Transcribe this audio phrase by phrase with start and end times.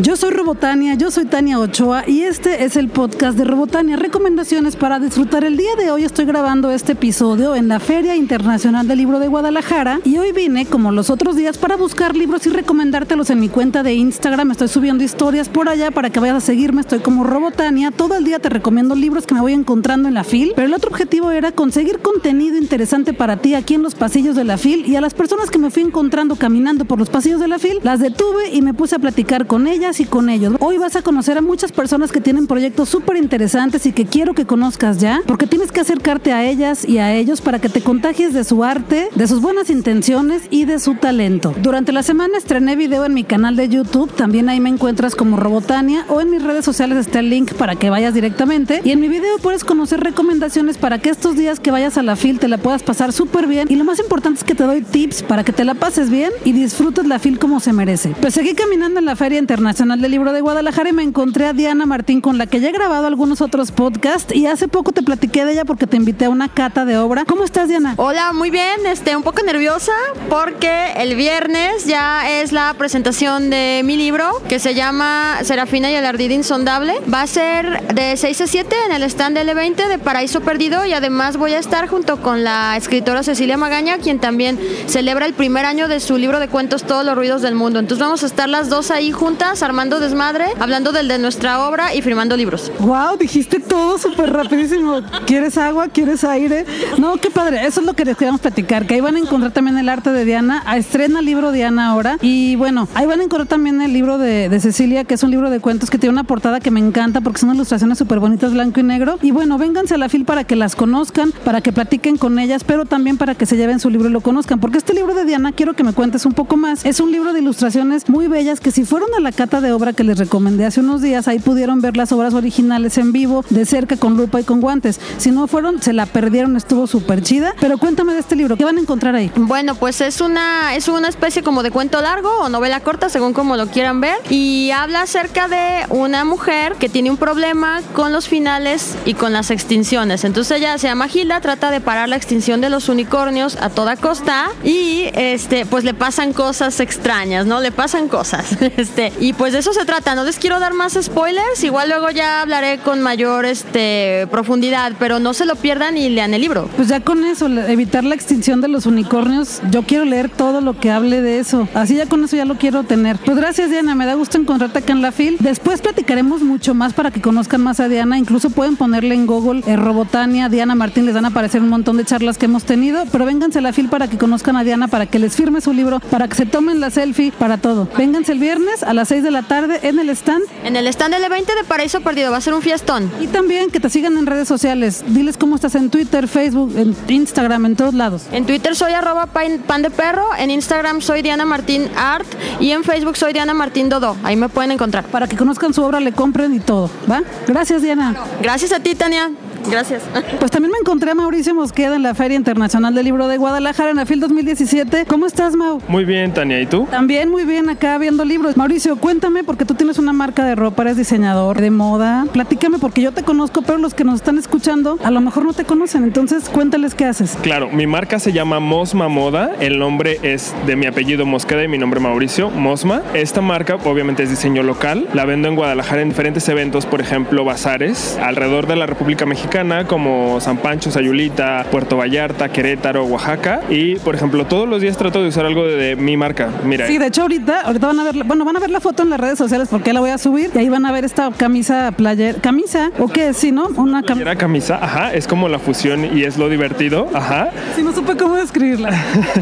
[0.00, 4.76] Yo soy Robotania, yo soy Tania Ochoa y este es el podcast de Robotania, recomendaciones
[4.76, 5.42] para disfrutar.
[5.42, 9.26] El día de hoy estoy grabando este episodio en la Feria Internacional del Libro de
[9.26, 13.48] Guadalajara y hoy vine, como los otros días, para buscar libros y recomendártelos en mi
[13.48, 14.52] cuenta de Instagram.
[14.52, 16.82] Estoy subiendo historias por allá para que vayas a seguirme.
[16.82, 17.90] Estoy como Robotania.
[17.90, 20.74] Todo el día te recomiendo libros que me voy encontrando en la FIL, pero el
[20.74, 24.86] otro objetivo era conseguir contenido interesante para ti aquí en los pasillos de la FIL
[24.86, 27.80] y a las personas que me fui encontrando caminando por los pasillos de la FIL,
[27.82, 30.52] las detuve y me puse a platicar con ellas y con ellos.
[30.60, 34.34] Hoy vas a conocer a muchas personas que tienen proyectos súper interesantes y que quiero
[34.34, 37.80] que conozcas ya, porque tienes que acercarte a ellas y a ellos para que te
[37.80, 41.54] contagies de su arte, de sus buenas intenciones y de su talento.
[41.62, 45.38] Durante la semana estrené video en mi canal de YouTube, también ahí me encuentras como
[45.38, 49.00] Robotania o en mis redes sociales está el link para que vayas directamente y en
[49.00, 52.48] mi video puedes conocer recomendaciones para que estos días que vayas a la FIL te
[52.48, 55.44] la puedas pasar súper bien y lo más importante es que te doy tips para
[55.44, 58.14] que te la pases bien y disfrutes la FIL como se merece.
[58.20, 61.46] Pues seguí caminando en la Feria Internacional Nacional del Libro de Guadalajara y me encontré
[61.46, 64.90] a Diana Martín con la que ya he grabado algunos otros podcasts y hace poco
[64.90, 67.24] te platiqué de ella porque te invité a una cata de obra.
[67.24, 67.94] ¿Cómo estás, Diana?
[67.96, 69.92] Hola, muy bien, este, un poco nerviosa
[70.28, 75.94] porque el viernes ya es la presentación de mi libro que se llama Serafina y
[75.94, 76.94] el ardid insondable.
[77.14, 80.92] Va a ser de 6 a 7 en el stand L20 de Paraíso Perdido y
[80.92, 85.66] además voy a estar junto con la escritora Cecilia Magaña, quien también celebra el primer
[85.66, 87.78] año de su libro de cuentos Todos los ruidos del mundo.
[87.78, 91.94] entonces vamos a estar las dos ahí juntas armando desmadre, hablando del de nuestra obra
[91.94, 92.72] y firmando libros.
[92.78, 95.02] Wow, dijiste todo súper rapidísimo.
[95.26, 95.88] ¿Quieres agua?
[95.88, 96.64] ¿Quieres aire?
[96.96, 97.66] No, qué padre.
[97.66, 100.10] Eso es lo que les queríamos platicar, que ahí van a encontrar también el arte
[100.10, 100.62] de Diana.
[100.64, 102.16] Ah, estrena el libro Diana ahora.
[102.22, 105.30] Y bueno, ahí van a encontrar también el libro de, de Cecilia, que es un
[105.30, 108.54] libro de cuentos que tiene una portada que me encanta porque son ilustraciones súper bonitas,
[108.54, 109.18] blanco y negro.
[109.20, 112.64] Y bueno, vénganse a la fil para que las conozcan, para que platiquen con ellas,
[112.64, 114.60] pero también para que se lleven su libro y lo conozcan.
[114.60, 116.86] Porque este libro de Diana, quiero que me cuentes un poco más.
[116.86, 119.92] Es un libro de ilustraciones muy bellas que si fueron a la cata de obra
[119.92, 123.64] que les recomendé hace unos días, ahí pudieron ver las obras originales en vivo, de
[123.64, 125.00] cerca, con lupa y con guantes.
[125.18, 127.54] Si no fueron, se la perdieron, estuvo súper chida.
[127.60, 129.30] Pero cuéntame de este libro, ¿qué van a encontrar ahí?
[129.36, 133.32] Bueno, pues es una, es una especie como de cuento largo o novela corta, según
[133.32, 138.12] como lo quieran ver, y habla acerca de una mujer que tiene un problema con
[138.12, 140.24] los finales y con las extinciones.
[140.24, 143.96] Entonces ella se llama Gilda, trata de parar la extinción de los unicornios a toda
[143.96, 147.60] costa y este, pues le pasan cosas extrañas, ¿no?
[147.60, 148.56] Le pasan cosas.
[148.78, 150.14] Este, y pues de eso se trata.
[150.14, 155.18] No les quiero dar más spoilers, igual luego ya hablaré con mayor este, profundidad, pero
[155.18, 156.68] no se lo pierdan y lean el libro.
[156.76, 160.78] Pues ya con eso, evitar la extinción de los unicornios, yo quiero leer todo lo
[160.78, 161.68] que hable de eso.
[161.74, 163.16] Así ya con eso ya lo quiero tener.
[163.18, 165.36] Pues gracias Diana, me da gusto encontrarte acá en la FIL.
[165.40, 168.18] Después platicaremos mucho más para que conozcan más a Diana.
[168.18, 171.96] Incluso pueden ponerle en Google eh, Robotania, Diana Martín, les van a aparecer un montón
[171.96, 174.88] de charlas que hemos tenido, pero vénganse a la FIL para que conozcan a Diana,
[174.88, 177.88] para que les firme su libro, para que se tomen la selfie, para todo.
[177.96, 180.44] Vénganse el viernes a las 6 de la tarde en el stand.
[180.64, 183.10] En el stand del 20 de Paraíso Perdido, va a ser un fiestón.
[183.20, 185.04] Y también que te sigan en redes sociales.
[185.06, 188.22] Diles cómo estás en Twitter, Facebook, en Instagram, en todos lados.
[188.32, 192.26] En Twitter soy arroba pan de perro, en Instagram soy Diana Martín Art
[192.60, 194.16] y en Facebook soy Diana Martín Dodo.
[194.22, 195.04] Ahí me pueden encontrar.
[195.04, 196.90] Para que conozcan su obra, le compren y todo.
[197.10, 197.22] ¿Va?
[197.46, 198.14] Gracias, Diana.
[198.42, 199.30] Gracias a ti, Tania.
[199.70, 200.02] Gracias.
[200.38, 203.90] Pues también me encontré a Mauricio Mosqueda en la Feria Internacional del Libro de Guadalajara
[203.90, 205.04] en la FIL 2017.
[205.06, 205.80] ¿Cómo estás, Mau?
[205.88, 206.60] Muy bien, Tania.
[206.60, 206.86] ¿Y tú?
[206.90, 208.56] También muy bien, acá viendo libros.
[208.56, 212.26] Mauricio, cuéntame, porque tú tienes una marca de ropa, eres diseñador de moda.
[212.32, 215.52] Platícame, porque yo te conozco, pero los que nos están escuchando a lo mejor no
[215.52, 216.04] te conocen.
[216.04, 217.36] Entonces, cuéntales qué haces.
[217.42, 219.52] Claro, mi marca se llama Mosma Moda.
[219.60, 223.02] El nombre es de mi apellido Mosqueda y mi nombre Mauricio, Mosma.
[223.14, 225.08] Esta marca, obviamente, es diseño local.
[225.14, 229.47] La vendo en Guadalajara en diferentes eventos, por ejemplo, bazares alrededor de la República Mexicana,
[229.86, 233.60] como San Pancho, Sayulita, Puerto Vallarta, Querétaro, Oaxaca.
[233.70, 236.50] Y, por ejemplo, todos los días trato de usar algo de, de mi marca.
[236.64, 236.86] Mira.
[236.86, 239.10] Sí, de hecho, ahorita, ahorita van a ver, bueno, van a ver la foto en
[239.10, 241.92] las redes sociales porque la voy a subir y ahí van a ver esta camisa
[241.92, 243.68] player, camisa o qué, sí, ¿no?
[243.68, 244.36] Una camisa.
[244.36, 247.50] camisa, ajá, es como la fusión y es lo divertido, ajá.
[247.74, 248.90] Sí, no supe cómo describirla.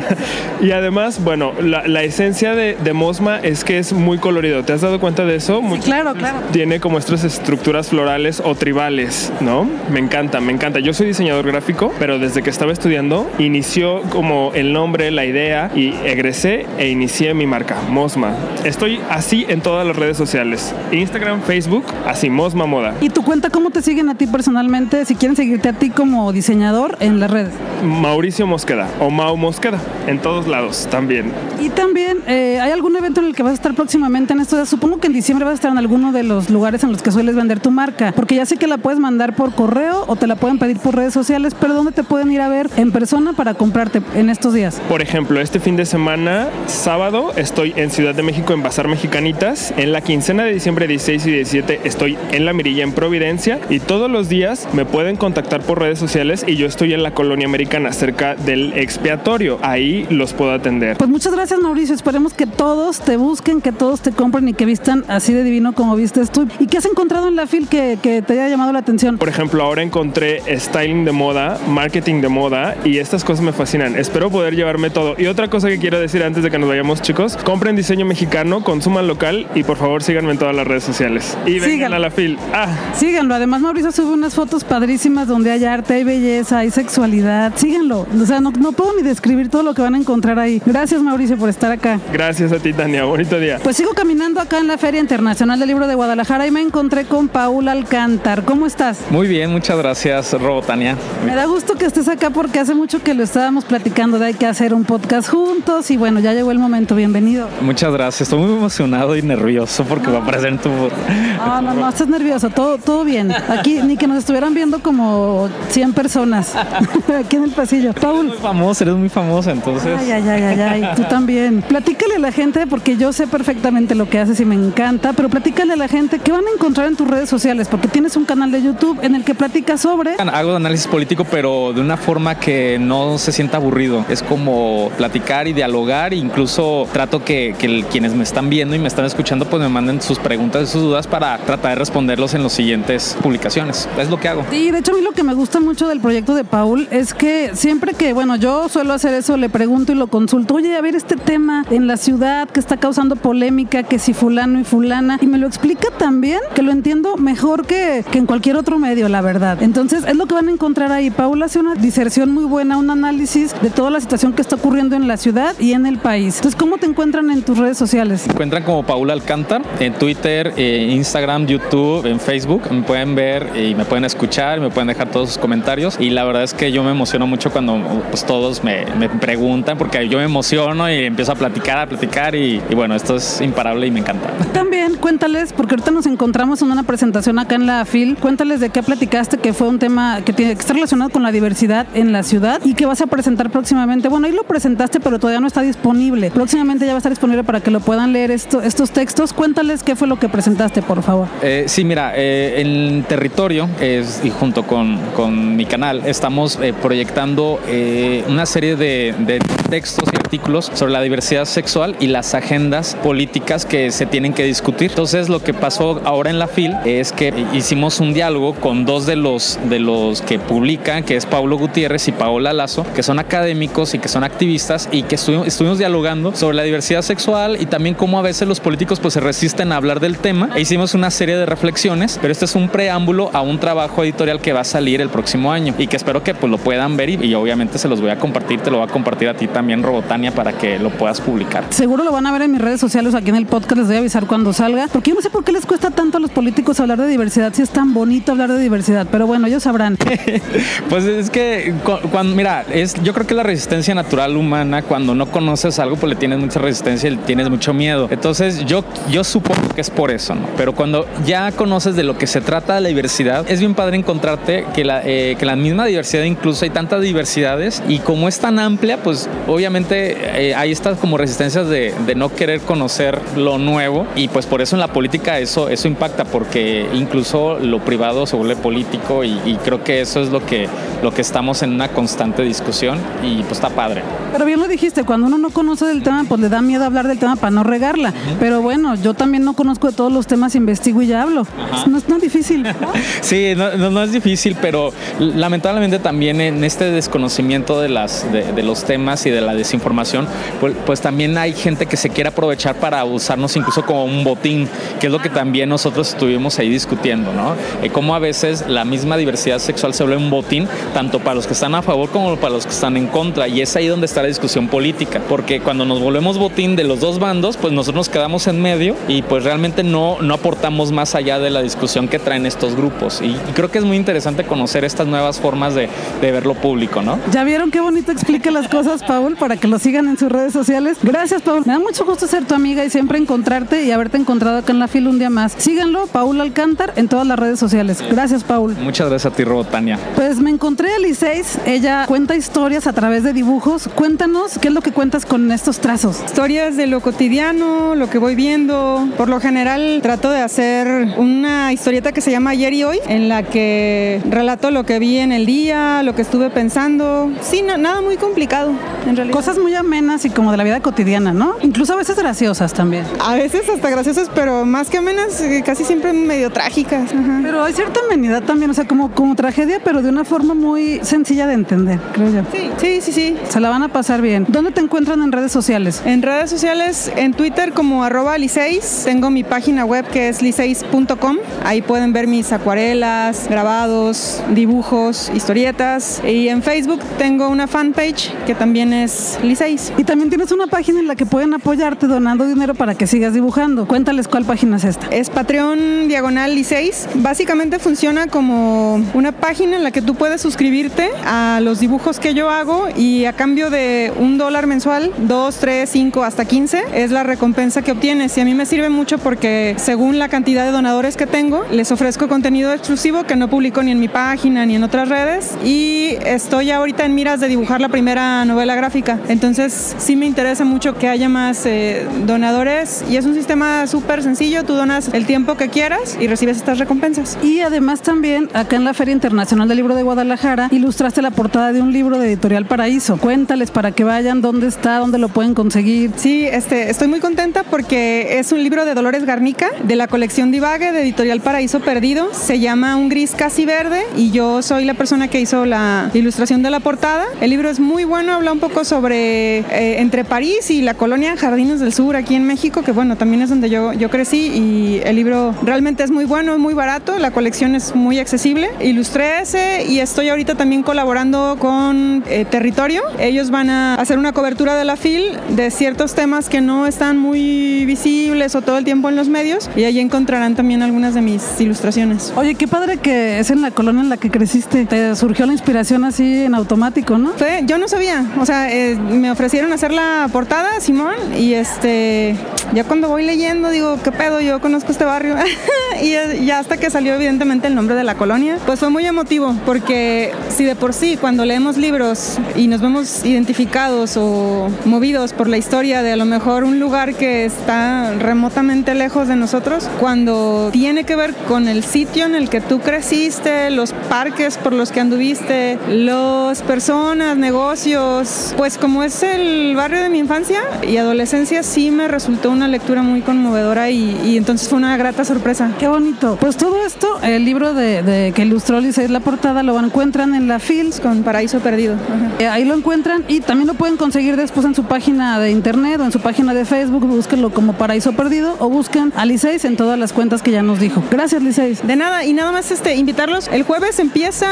[0.61, 4.65] y además, bueno, la, la esencia de, de, Mosma es que es muy colorido.
[4.65, 5.61] ¿Te has dado cuenta de eso?
[5.75, 6.39] Sí, claro, claro.
[6.53, 9.69] Tiene como estas estructuras florales o tribales, ¿no?
[9.97, 10.79] Me encanta, me encanta.
[10.79, 15.71] Yo soy diseñador gráfico, pero desde que estaba estudiando, inició como el nombre, la idea
[15.75, 18.35] y egresé e inicié mi marca, Mosma.
[18.63, 20.75] Estoy así en todas las redes sociales.
[20.93, 22.93] Instagram, Facebook, así, Mosma Moda.
[23.01, 25.07] ¿Y tu cuenta cómo te siguen a ti personalmente?
[25.07, 27.55] Si quieren seguirte a ti como diseñador en las redes.
[27.83, 31.33] Mauricio Mosqueda o Mau Mosqueda, en todos lados también.
[31.59, 34.67] Y también, eh, ¿hay algún evento en el que vas a estar próximamente en esto?
[34.67, 37.11] Supongo que en diciembre vas a estar en alguno de los lugares en los que
[37.11, 40.17] sueles vender tu marca, porque ya sé que la puedes mandar por correo correo o
[40.17, 42.93] te la pueden pedir por redes sociales, pero ¿dónde te pueden ir a ver en
[42.93, 44.81] persona para comprarte en estos días?
[44.89, 49.73] Por ejemplo, este fin de semana, sábado, estoy en Ciudad de México en Bazar Mexicanitas.
[49.77, 53.81] En la quincena de diciembre 16 y 17 estoy en La Mirilla en Providencia y
[53.81, 57.47] todos los días me pueden contactar por redes sociales y yo estoy en la colonia
[57.47, 59.59] americana cerca del expiatorio.
[59.63, 60.97] Ahí los puedo atender.
[60.97, 64.65] Pues muchas gracias Mauricio, esperemos que todos te busquen, que todos te compren y que
[64.65, 66.49] vistan así de divino como vistes tú.
[66.59, 69.19] ¿Y qué has encontrado en la FIL que, que te haya llamado la atención?
[69.19, 73.97] Por ejemplo, ahora encontré styling de moda, marketing de moda y estas cosas me fascinan.
[73.97, 75.15] Espero poder llevarme todo.
[75.19, 78.63] Y otra cosa que quiero decir antes de que nos vayamos, chicos, compren diseño mexicano,
[78.63, 81.37] consuman local y por favor síganme en todas las redes sociales.
[81.47, 82.39] Y vengan a la FIL.
[82.53, 82.69] Ah.
[82.95, 83.35] Síganlo.
[83.35, 87.53] Además, Mauricio sube unas fotos padrísimas donde hay arte, hay belleza, hay sexualidad.
[87.57, 88.07] Síganlo.
[88.21, 90.63] O sea, no, no puedo ni describir todo lo que van a encontrar ahí.
[90.65, 92.01] Gracias, Mauricio, por estar acá.
[92.13, 93.05] Gracias a ti, Tania.
[93.05, 93.59] Bonito día.
[93.63, 97.05] Pues sigo caminando acá en la Feria Internacional del Libro de Guadalajara y me encontré
[97.05, 98.45] con Paul Alcántar.
[98.45, 99.01] ¿Cómo estás?
[99.11, 100.97] Muy bien, muchas gracias, Robotania.
[101.25, 104.35] Me da gusto que estés acá porque hace mucho que lo estábamos platicando de hay
[104.35, 106.95] que hacer un podcast juntos y bueno, ya llegó el momento.
[106.95, 107.49] Bienvenido.
[107.63, 108.23] Muchas gracias.
[108.23, 110.69] Estoy muy emocionado y nervioso porque va a aparecer en tu.
[110.69, 112.51] No, no, no, estás nervioso.
[112.51, 113.33] Todo, todo bien.
[113.33, 116.55] Aquí ni que nos estuvieran viendo como 100 personas
[117.19, 117.93] aquí en el pasillo.
[117.93, 118.27] Paul.
[118.27, 119.91] Eres muy famoso, eres muy famosa, entonces.
[119.99, 120.89] Ay, ay, ay, ay, ay.
[120.95, 121.63] Tú también.
[121.63, 125.29] Platícale a la gente porque yo sé perfectamente lo que haces y me encanta, pero
[125.29, 128.25] platícale a la gente qué van a encontrar en tus redes sociales porque tienes un
[128.25, 130.15] canal de YouTube en el que platicas sobre.
[130.19, 134.05] Hago análisis político, pero de una forma que no se sienta aburrido.
[134.09, 138.89] Es como platicar y dialogar, incluso trato que, que quienes me están viendo y me
[138.89, 142.43] están escuchando pues me manden sus preguntas y sus dudas para tratar de responderlos en
[142.43, 143.89] las siguientes publicaciones.
[143.99, 144.45] Es lo que hago.
[144.51, 147.15] Sí, de hecho a mí lo que me gusta mucho del proyecto de Paul es
[147.15, 150.81] que siempre que, bueno, yo suelo hacer eso, le pregunto y lo consulto, oye, a
[150.81, 155.19] ver este tema en la ciudad que está causando polémica, que si fulano y fulana,
[155.21, 159.09] y me lo explica también, que lo entiendo mejor que, que en cualquier otro medio,
[159.09, 159.46] la verdad.
[159.61, 161.11] Entonces es lo que van a encontrar ahí.
[161.11, 164.97] Paul hace una diserción muy buena, un análisis de toda la situación que está ocurriendo
[164.97, 166.37] en la ciudad y en el país.
[166.37, 168.27] Entonces, ¿cómo te encuentran en tus redes sociales?
[168.27, 172.63] Me encuentran como Paul Alcántar en Twitter, eh, Instagram, YouTube, en Facebook.
[172.71, 175.97] Me pueden ver y me pueden escuchar, me pueden dejar todos sus comentarios.
[176.01, 179.79] Y la verdad es que yo me emociono mucho cuando pues, todos me, me preguntan,
[179.79, 182.35] porque yo me emociono y empiezo a platicar, a platicar.
[182.35, 184.29] Y, y bueno, esto es imparable y me encanta.
[184.53, 188.17] También cuéntales, porque ahorita nos encontramos en una presentación acá en la FIL.
[188.17, 191.31] Cuéntales de qué platicaste, que fue un tema que tiene que estar relacionado con la
[191.31, 194.09] diversidad en la ciudad y que vas a presentar próximamente.
[194.09, 196.33] Bueno, ahí lo presentaste, pero todavía no está disponible.
[196.33, 199.33] Próximamente ya va a estar disponible para que lo puedan leer esto, estos textos.
[199.33, 201.29] Cuéntales qué fue lo que presentaste, por favor.
[201.41, 206.73] Eh, sí, mira, eh, en territorio es, y junto con, con, mi canal estamos eh,
[206.83, 209.39] proyectando eh, una serie de, de,
[209.71, 214.45] textos y artículos sobre la diversidad sexual y las agendas políticas que se tienen que
[214.45, 214.96] discutir.
[214.97, 219.05] Entonces, lo que pasó ahora en la FIL es que hicimos un diálogo con dos
[219.05, 223.19] de los, de los que publican, que es Pablo Gutiérrez y Paola Lazo, que son
[223.19, 227.95] académicos y que son activistas y que estuvimos, dialogando sobre la diversidad sexual y también
[227.95, 230.49] cómo a veces los políticos pues se resisten a hablar del tema.
[230.55, 234.41] E hicimos una serie de reflexiones, pero este es un preámbulo a un trabajo editorial
[234.41, 237.11] que va a salir el próximo año y que espero que pues lo puedan ver
[237.11, 239.47] y, y obviamente se los voy a compartir, te lo voy a compartir a ti
[239.47, 241.65] también Robotania para que lo puedas publicar.
[241.69, 243.97] Seguro lo van a ver en mis redes sociales aquí en el podcast, les voy
[243.97, 246.31] a avisar cuando salga, porque yo no sé por qué les cuesta tanto a los
[246.31, 249.97] políticos hablar de diversidad si es tan bonito hablar de diversidad, pero bueno, ellos sabrán.
[250.89, 251.75] pues es que
[252.11, 256.11] cuando mira, es yo creo que la resistencia natural humana cuando no conoces algo pues
[256.11, 258.09] le tienes mucha resistencia y tienes mucho miedo.
[258.11, 260.47] Entonces yo yo supongo que es por eso, ¿no?
[260.57, 264.65] Pero cuando ya conoces de lo que se trata la diversidad, es bien padre encontrarte
[264.75, 268.59] que la, eh, que la misma diversidad, incluso hay tantas diversidades y como es tan
[268.59, 274.07] amplia, pues obviamente eh, hay estas como resistencias de, de, no querer conocer lo nuevo
[274.17, 278.35] y pues por eso en la política eso, eso impacta porque incluso lo privado se
[278.35, 280.69] vuelve político y, y creo que eso es lo que,
[281.03, 284.03] lo que estamos en una constante discusión y pues está padre.
[284.33, 287.07] Pero bien lo dijiste, cuando uno no conoce del tema, pues le da miedo hablar
[287.07, 288.09] del tema para no regarla.
[288.09, 288.37] Uh -huh.
[288.41, 291.47] Pero bueno, yo también no conozco de todos los temas, investigo y ya hablo.
[291.87, 292.63] No es tan difícil.
[292.63, 292.73] ¿no?
[293.21, 298.53] sí, no, no, no, es difícil, pero lamentablemente también en este desconocimiento de, las, de,
[298.53, 300.27] de los temas y de la desinformación,
[300.61, 304.69] pues, pues, también hay gente que se quiere aprovechar para usarnos incluso como un botín,
[305.01, 307.55] que es lo que también nosotros estuvimos ahí discutiendo, ¿no?
[307.83, 311.47] Eh, cómo a veces la misma diversidad sexual se vuelve un botín, tanto para los
[311.47, 314.07] que están a favor como para los que están en contra, y es ahí donde
[314.07, 317.97] está la discusión política, porque cuando nos volvemos botín de los dos bandos, pues nosotros
[317.97, 322.09] nos quedamos en medio y pues realmente no, no aportamos más allá de la discusión
[322.09, 323.21] que traen estos grupos.
[323.21, 325.89] Y, y creo que es muy interesante conocer estas nuevas formas de,
[326.21, 327.19] de, ver lo público, ¿no?
[327.31, 330.53] Ya vieron qué bonito explica las cosas, Paul, para que lo sigan en sus redes
[330.53, 330.99] sociales.
[331.03, 331.63] Gracias, Paul.
[331.67, 334.79] Me da mucho gusto ser tu amiga y siempre encontrarte y haberte encontrado acá en
[334.79, 335.53] la la fila un día más.
[335.59, 338.01] Síganlo, Paul Alcántar, en todas las redes sociales.
[338.09, 338.77] Gracias, Paul.
[338.81, 339.99] Muchas gracias a ti, Robotania.
[340.15, 341.59] Pues me encontré a Liceis.
[341.67, 343.89] Ella cuenta historias a través de dibujos.
[343.97, 346.23] Cuéntanos qué es lo que cuentas con estos trazos.
[346.25, 349.09] Historias de lo cotidiano, lo que voy viendo.
[349.17, 353.29] Por lo general trato de hacer una historieta que se llama Ayer y Hoy, en
[353.29, 357.31] la que relato lo que vi en el día, lo que estuve pensando.
[357.43, 358.73] Sí, nada muy complicado,
[359.07, 359.37] en realidad.
[359.37, 361.55] Cosas muy amenas y como de la vida cotidiana, ¿no?
[361.63, 363.05] Incluso a veces graciosas también.
[363.21, 367.13] A veces hasta graciosas, pero más que amenas, eh, casi siempre medio trágicas.
[367.41, 370.99] Pero hay cierta amenidad también, o sea, como, como tragedia, pero de una forma muy
[371.05, 372.41] sencilla de entender, creo yo.
[372.51, 373.37] Sí, sí, sí, sí.
[373.49, 374.45] Se la van a pasar bien.
[374.49, 376.03] ¿Dónde te encuentran en redes sociales?
[376.05, 379.03] En redes sociales, en Twitter como arroba liceis.
[379.05, 381.37] Tengo mi página web que es liceis.com.
[381.65, 386.23] Ahí pueden ver mis acuarelas, grabados, dibujos, historietas.
[386.27, 389.93] Y en Facebook tengo una fanpage que también es liceis.
[389.97, 393.35] Y también tienes una página en la que pueden apoyarte donando dinero para que sigas
[393.35, 393.87] dibujando.
[393.87, 395.07] Cuéntales cuál página es esta.
[395.09, 397.09] Es Patreon Diagonal Liceis.
[397.17, 402.35] Básicamente funciona como una página en la que tú puedes suscribirte a los dibujos que
[402.35, 407.11] yo hago y a cambio de un dólar mensual, dos, tres, cinco, hasta 15, es
[407.11, 408.37] la recompensa que obtienes.
[408.37, 411.93] Y a mí me sirve mucho porque según la cantidad de donadores que tengo, les
[411.93, 415.57] ofrezco contenido exclusivo que no publico ni en mi página ni en otras redes.
[415.65, 419.19] Y estoy ahorita en miras de dibujar la primera novela gráfica.
[419.29, 424.23] Entonces sí me interesa mucho que haya más eh, donadores y es un sistema súper
[424.23, 424.65] sencillo.
[424.65, 427.39] Tú donas el tiempo que quieras y recibes estas recompensas.
[427.43, 431.73] Y además también acá en la Feria Internacional del Libro de Guadalajara ilustraste la portada
[431.73, 433.17] de un libro de Editorial Paraíso.
[433.17, 436.11] Cuéntales para que vayan dónde está, dónde lo pueden conseguir.
[436.17, 440.51] Sí, este, estoy muy contenta porque es un libro de Dolores Garnica de la colección
[440.51, 442.35] Divague de Editorial Paraíso Perdido.
[442.35, 446.65] Se llama Un gris casi verde y yo soy la persona que hizo la ilustración
[446.65, 447.25] de la portada.
[447.41, 451.37] El libro es muy bueno, habla un poco sobre eh, entre París y la colonia
[451.37, 455.01] Jardines del Sur aquí en México, que bueno, también es donde yo, yo crecí y
[455.05, 458.71] el libro realmente es muy bueno, es muy barato, la colección es muy accesible.
[458.81, 463.03] Ilustré ese y estoy ahorita también colaborando con eh, Territorio.
[463.21, 467.19] Ellos van a hacer una cobertura de la FIL de ciertos temas que no están
[467.19, 471.21] muy visibles o todo el tiempo en los medios y ahí encontrarán también algunas de
[471.21, 472.33] mis ilustraciones.
[472.37, 474.87] Oye, qué padre que es en la colonia en la que creciste.
[474.87, 477.33] Te surgió la inspiración así en automático, ¿no?
[477.33, 482.37] Fue, yo no sabía, o sea, eh, me ofrecieron hacer la portada, Simón, y este,
[482.75, 484.41] ya cuando voy leyendo digo, ¿qué pedo?
[484.41, 485.37] Yo conozco este barrio.
[486.03, 489.55] y ya hasta que salió evidentemente el nombre de la colonia, pues fue muy emotivo,
[489.65, 495.49] porque si de por sí cuando leemos libros y nos vemos identificados o movidos por
[495.49, 500.71] la historia de a lo mejor un lugar que está remotamente lejos de nosotros, cuando
[500.73, 504.91] tiene que ver con el sitio en el que tú creciste, los parques por los
[504.91, 511.63] que anduviste, las personas, negocios, pues como es el barrio de mi infancia y adolescencia,
[511.63, 515.73] sí me resultó una lectura muy conmovedora y, entonces fue una grata sorpresa.
[515.79, 516.37] Qué bonito.
[516.41, 520.59] Pues todo esto, el libro de, que ilustró Lisa la portada, lo encuentran en la
[520.59, 521.95] FILS con Paraíso Perdido.
[522.39, 526.01] Eh, ahí lo encuentran y también lo pueden conseguir después en su página de internet
[526.01, 527.07] o en su página de Facebook.
[527.07, 530.79] Búsquenlo como Paraíso Perdido o busquen a Liceis en todas las cuentas que ya nos
[530.79, 531.03] dijo.
[531.11, 531.87] Gracias, Liceis.
[531.87, 533.49] De nada, y nada más este, invitarlos.
[533.49, 534.49] El jueves empieza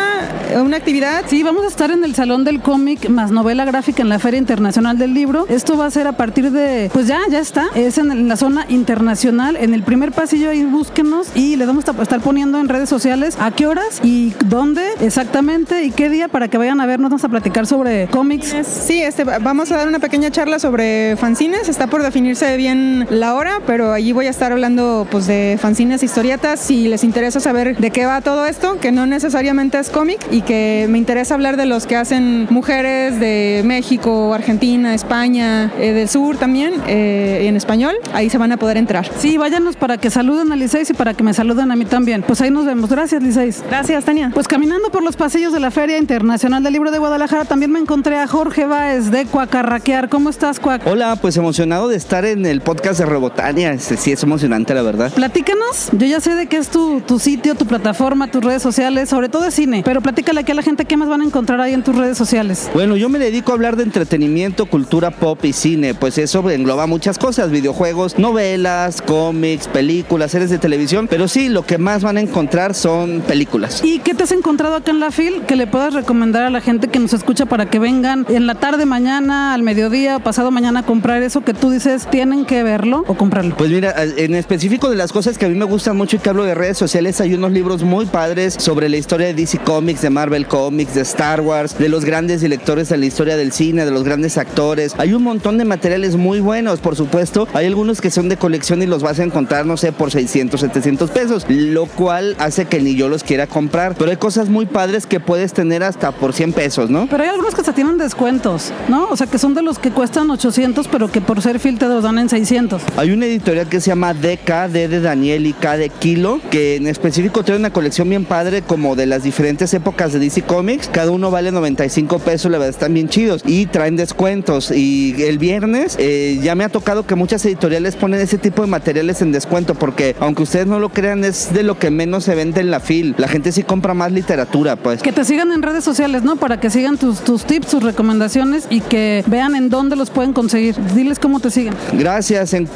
[0.56, 1.24] una actividad.
[1.26, 4.38] Sí, vamos a estar en el Salón del Cómic más novela gráfica en la Feria
[4.38, 5.44] Internacional del Libro.
[5.50, 7.66] Esto va a ser a partir de, pues ya, ya está.
[7.74, 12.02] Es en, la zona internacional, en el primer pasillo ahí búsquenos y les vamos a
[12.02, 16.48] estar poniendo en redes sociales a qué horas y dónde exactamente y qué día para
[16.48, 18.54] que vayan a vernos, vamos a platicar sobre cómics.
[18.66, 21.68] Sí, este, vamos a dar una pequeña charla sobre fanzines.
[21.68, 26.02] Está por definirse bien la hora, pero allí voy a estar hablando pues de fanzines,
[26.02, 26.61] historietas.
[26.61, 30.42] Si les interesa saber de qué va todo esto, que no necesariamente es cómic y
[30.42, 36.09] que me interesa hablar de los que hacen mujeres de México, Argentina, España, eh, del
[36.09, 39.11] sur también, eh, en español, ahí se van a poder entrar.
[39.18, 42.23] Sí, váyanos para que saluden a Liceis y para que me saluden a mí también.
[42.23, 42.88] Pues ahí nos vemos.
[42.88, 43.64] Gracias, Liceis.
[43.68, 44.30] Gracias, Tania.
[44.33, 47.80] Pues caminando por los pasillos de la Feria Internacional del Libro de Guadalajara, también me
[47.80, 50.09] encontré a Jorge Báez de Cuacarraquear.
[50.09, 50.87] ¿Cómo estás, Cuac?
[50.87, 53.73] Hola, pues emocionado de estar en el podcast de Robotania.
[53.73, 55.11] Este, sí, es emocionante, la verdad.
[55.14, 55.88] Platícanos.
[55.92, 59.30] Yo ya sé de qué es tu, tu sitio, tu plataforma, tus redes sociales, sobre
[59.30, 59.82] todo de cine.
[59.82, 62.18] Pero platícale aquí a la gente qué más van a encontrar ahí en tus redes
[62.18, 62.70] sociales.
[62.75, 65.94] Bueno, yo me dedico a hablar de entretenimiento, cultura pop y cine.
[65.94, 71.08] Pues eso engloba muchas cosas: videojuegos, novelas, cómics, películas, series de televisión.
[71.08, 73.80] Pero sí, lo que más van a encontrar son películas.
[73.82, 76.61] ¿Y qué te has encontrado acá en la FIL que le puedas recomendar a la
[76.61, 80.80] gente que nos escucha para que vengan en la tarde, mañana, al mediodía, pasado mañana
[80.80, 83.56] a comprar eso que tú dices tienen que verlo o comprarlo?
[83.56, 86.28] Pues mira, en específico de las cosas que a mí me gustan mucho y que
[86.28, 90.02] hablo de redes sociales, hay unos libros muy padres sobre la historia de DC Comics,
[90.02, 93.84] de Marvel Comics, de Star Wars, de los grandes directores de la historia del cine,
[93.84, 94.94] de los grandes actores.
[94.98, 97.48] Hay un montón de materiales muy buenos, por supuesto.
[97.54, 100.60] Hay algunos que son de colección y los vas a encontrar, no sé, por 600,
[100.60, 103.94] 700 pesos, lo cual hace que ni yo los quiera comprar.
[103.96, 107.06] Pero hay cosas muy padres que puedes tener hasta por 100 pesos, ¿no?
[107.08, 109.08] Pero hay algunos que hasta tienen descuentos, ¿no?
[109.08, 112.02] O sea, que son de los que cuestan 800, pero que por ser te los
[112.02, 112.82] dan en 600.
[112.96, 116.76] Hay una editorial que se llama DK, D de Daniel y K de Kilo, que
[116.76, 120.88] en específico tiene una colección bien padre como de las diferentes épocas de DC Comics.
[120.88, 124.70] Cada uno vale 95 pesos, la verdad están bien chidos y traen descuentos.
[124.70, 128.68] Y el viernes eh, ya me ha tocado que muchas editoriales ponen ese tipo de
[128.68, 132.34] materiales en descuento porque aunque ustedes no lo crean es de lo que menos se
[132.34, 133.14] vende en la fil.
[133.18, 135.02] La gente sí compra más literatura, pues.
[135.02, 136.36] Que te sigan en redes sociales, ¿no?
[136.36, 140.32] Para que sigan tus, tus tips, tus recomendaciones y que vean en dónde los pueden
[140.32, 140.76] conseguir.
[140.94, 141.74] Diles cómo te siguen.
[141.92, 142.66] Gracias, en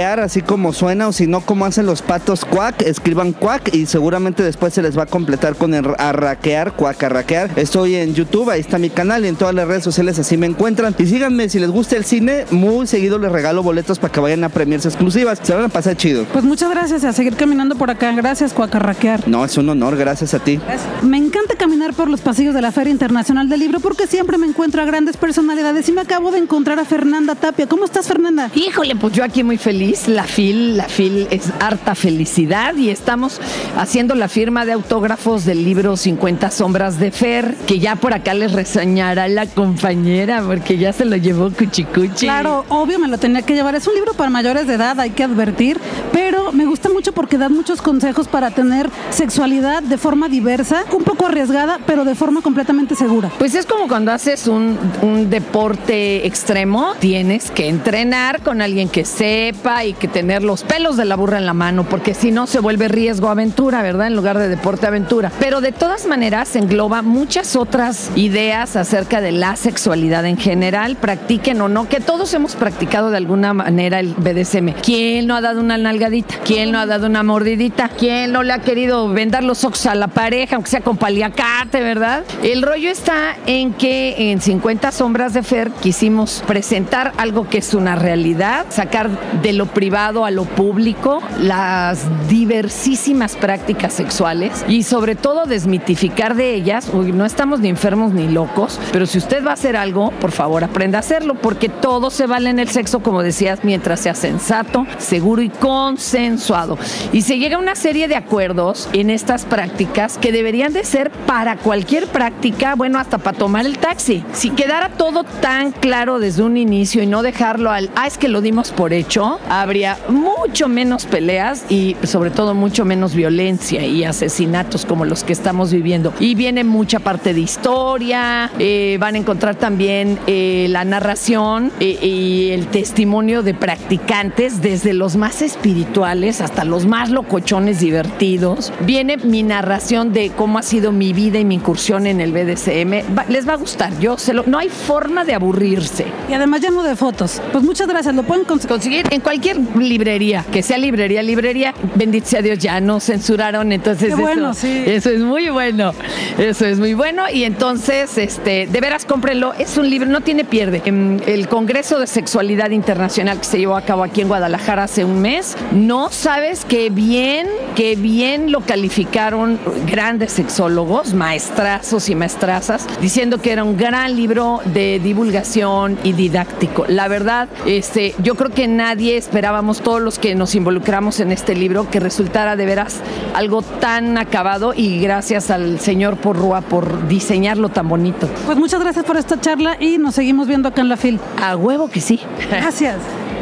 [0.00, 4.42] Así como suena, o si no, como hacen los patos cuac, escriban cuac y seguramente
[4.42, 7.50] después se les va a completar con el arraquear, cuacarraquear.
[7.56, 10.46] Estoy en YouTube, ahí está mi canal y en todas las redes sociales así me
[10.46, 10.94] encuentran.
[10.98, 14.42] Y síganme, si les gusta el cine, muy seguido les regalo boletos para que vayan
[14.42, 15.38] a premiers exclusivas.
[15.42, 16.24] Se van a pasar chido.
[16.32, 18.12] Pues muchas gracias y a seguir caminando por acá.
[18.12, 19.28] Gracias, Cuacarraquear.
[19.28, 20.58] No, es un honor, gracias a ti.
[21.02, 24.46] Me encanta caminar por los pasillos de la Feria Internacional del Libro porque siempre me
[24.46, 27.66] encuentro a grandes personalidades y me acabo de encontrar a Fernanda Tapia.
[27.66, 28.50] ¿Cómo estás, Fernanda?
[28.54, 29.89] Híjole, pues yo aquí muy feliz.
[29.90, 33.40] La FIL, la FIL es harta felicidad y estamos
[33.76, 38.32] haciendo la firma de autógrafos del libro 50 sombras de Fer, que ya por acá
[38.34, 42.26] les reseñará la compañera porque ya se lo llevó Cuchicuchi.
[42.26, 43.74] Claro, obvio me lo tenía que llevar.
[43.74, 45.80] Es un libro para mayores de edad, hay que advertir,
[46.12, 51.02] pero me gusta mucho porque da muchos consejos para tener sexualidad de forma diversa, un
[51.02, 53.30] poco arriesgada, pero de forma completamente segura.
[53.38, 59.04] Pues es como cuando haces un, un deporte extremo, tienes que entrenar con alguien que
[59.04, 62.46] sepa y que tener los pelos de la burra en la mano, porque si no
[62.46, 64.06] se vuelve riesgo aventura, ¿verdad?
[64.06, 65.30] En lugar de deporte aventura.
[65.38, 71.60] Pero de todas maneras engloba muchas otras ideas acerca de la sexualidad en general, practiquen
[71.60, 74.74] o no, que todos hemos practicado de alguna manera el BDSM.
[74.82, 76.36] ¿Quién no ha dado una nalgadita?
[76.44, 77.88] ¿Quién no ha dado una mordidita?
[77.88, 81.80] ¿Quién no le ha querido vendar los ojos a la pareja, aunque sea con paliacate,
[81.80, 82.24] verdad?
[82.42, 87.74] El rollo está en que en 50 sombras de Fer quisimos presentar algo que es
[87.74, 89.10] una realidad, sacar
[89.42, 96.54] de lo privado a lo público las diversísimas prácticas sexuales y sobre todo desmitificar de
[96.54, 100.10] ellas, uy, no estamos ni enfermos ni locos, pero si usted va a hacer algo,
[100.20, 104.00] por favor aprenda a hacerlo, porque todo se vale en el sexo, como decías, mientras
[104.00, 106.78] sea sensato, seguro y consensuado.
[107.12, 111.10] Y se llega a una serie de acuerdos en estas prácticas que deberían de ser
[111.10, 114.24] para cualquier práctica, bueno, hasta para tomar el taxi.
[114.32, 118.28] Si quedara todo tan claro desde un inicio y no dejarlo al, ah, es que
[118.28, 124.04] lo dimos por hecho, habría mucho menos peleas y sobre todo mucho menos violencia y
[124.04, 126.12] asesinatos como los que estamos viviendo.
[126.20, 131.98] Y viene mucha parte de historia, eh, van a encontrar también eh, la narración eh,
[132.02, 138.72] y el testimonio de practicantes, desde los más espirituales hasta los más locochones divertidos.
[138.80, 143.16] Viene mi narración de cómo ha sido mi vida y mi incursión en el BDSM.
[143.16, 146.06] Va- les va a gustar, yo se lo, no hay forma de aburrirse.
[146.28, 147.40] Y además lleno de fotos.
[147.52, 148.40] Pues muchas gracias, lo pueden.
[148.40, 154.08] Conseguir en cualquier librería, que sea librería, librería, bendito sea Dios, ya no censuraron, entonces
[154.08, 154.82] Qué eso, bueno, sí.
[154.86, 155.92] eso es muy bueno,
[156.38, 160.44] eso es muy bueno y entonces, este, de veras cómprenlo, es un libro, no tiene
[160.44, 160.82] pierde.
[160.84, 165.04] En el Congreso de Sexualidad Internacional que se llevó a cabo aquí en Guadalajara hace
[165.04, 172.86] un mes, no sabes qué bien, qué bien lo calificaron grandes sexólogos, maestrazos y maestrazas,
[173.00, 176.84] diciendo que era un gran libro de divulgación y didáctico.
[176.88, 181.54] La verdad, este, yo creo que nadie esperábamos, todos los que nos involucramos en este
[181.54, 183.00] libro, que resultara de veras
[183.32, 188.28] algo tan acabado y gracias al señor Porrúa por diseñarlo tan bonito.
[188.44, 191.18] Pues muchas gracias por esta charla y nos seguimos viendo acá en la FIL.
[191.42, 192.20] A huevo que sí.
[192.50, 192.96] Gracias.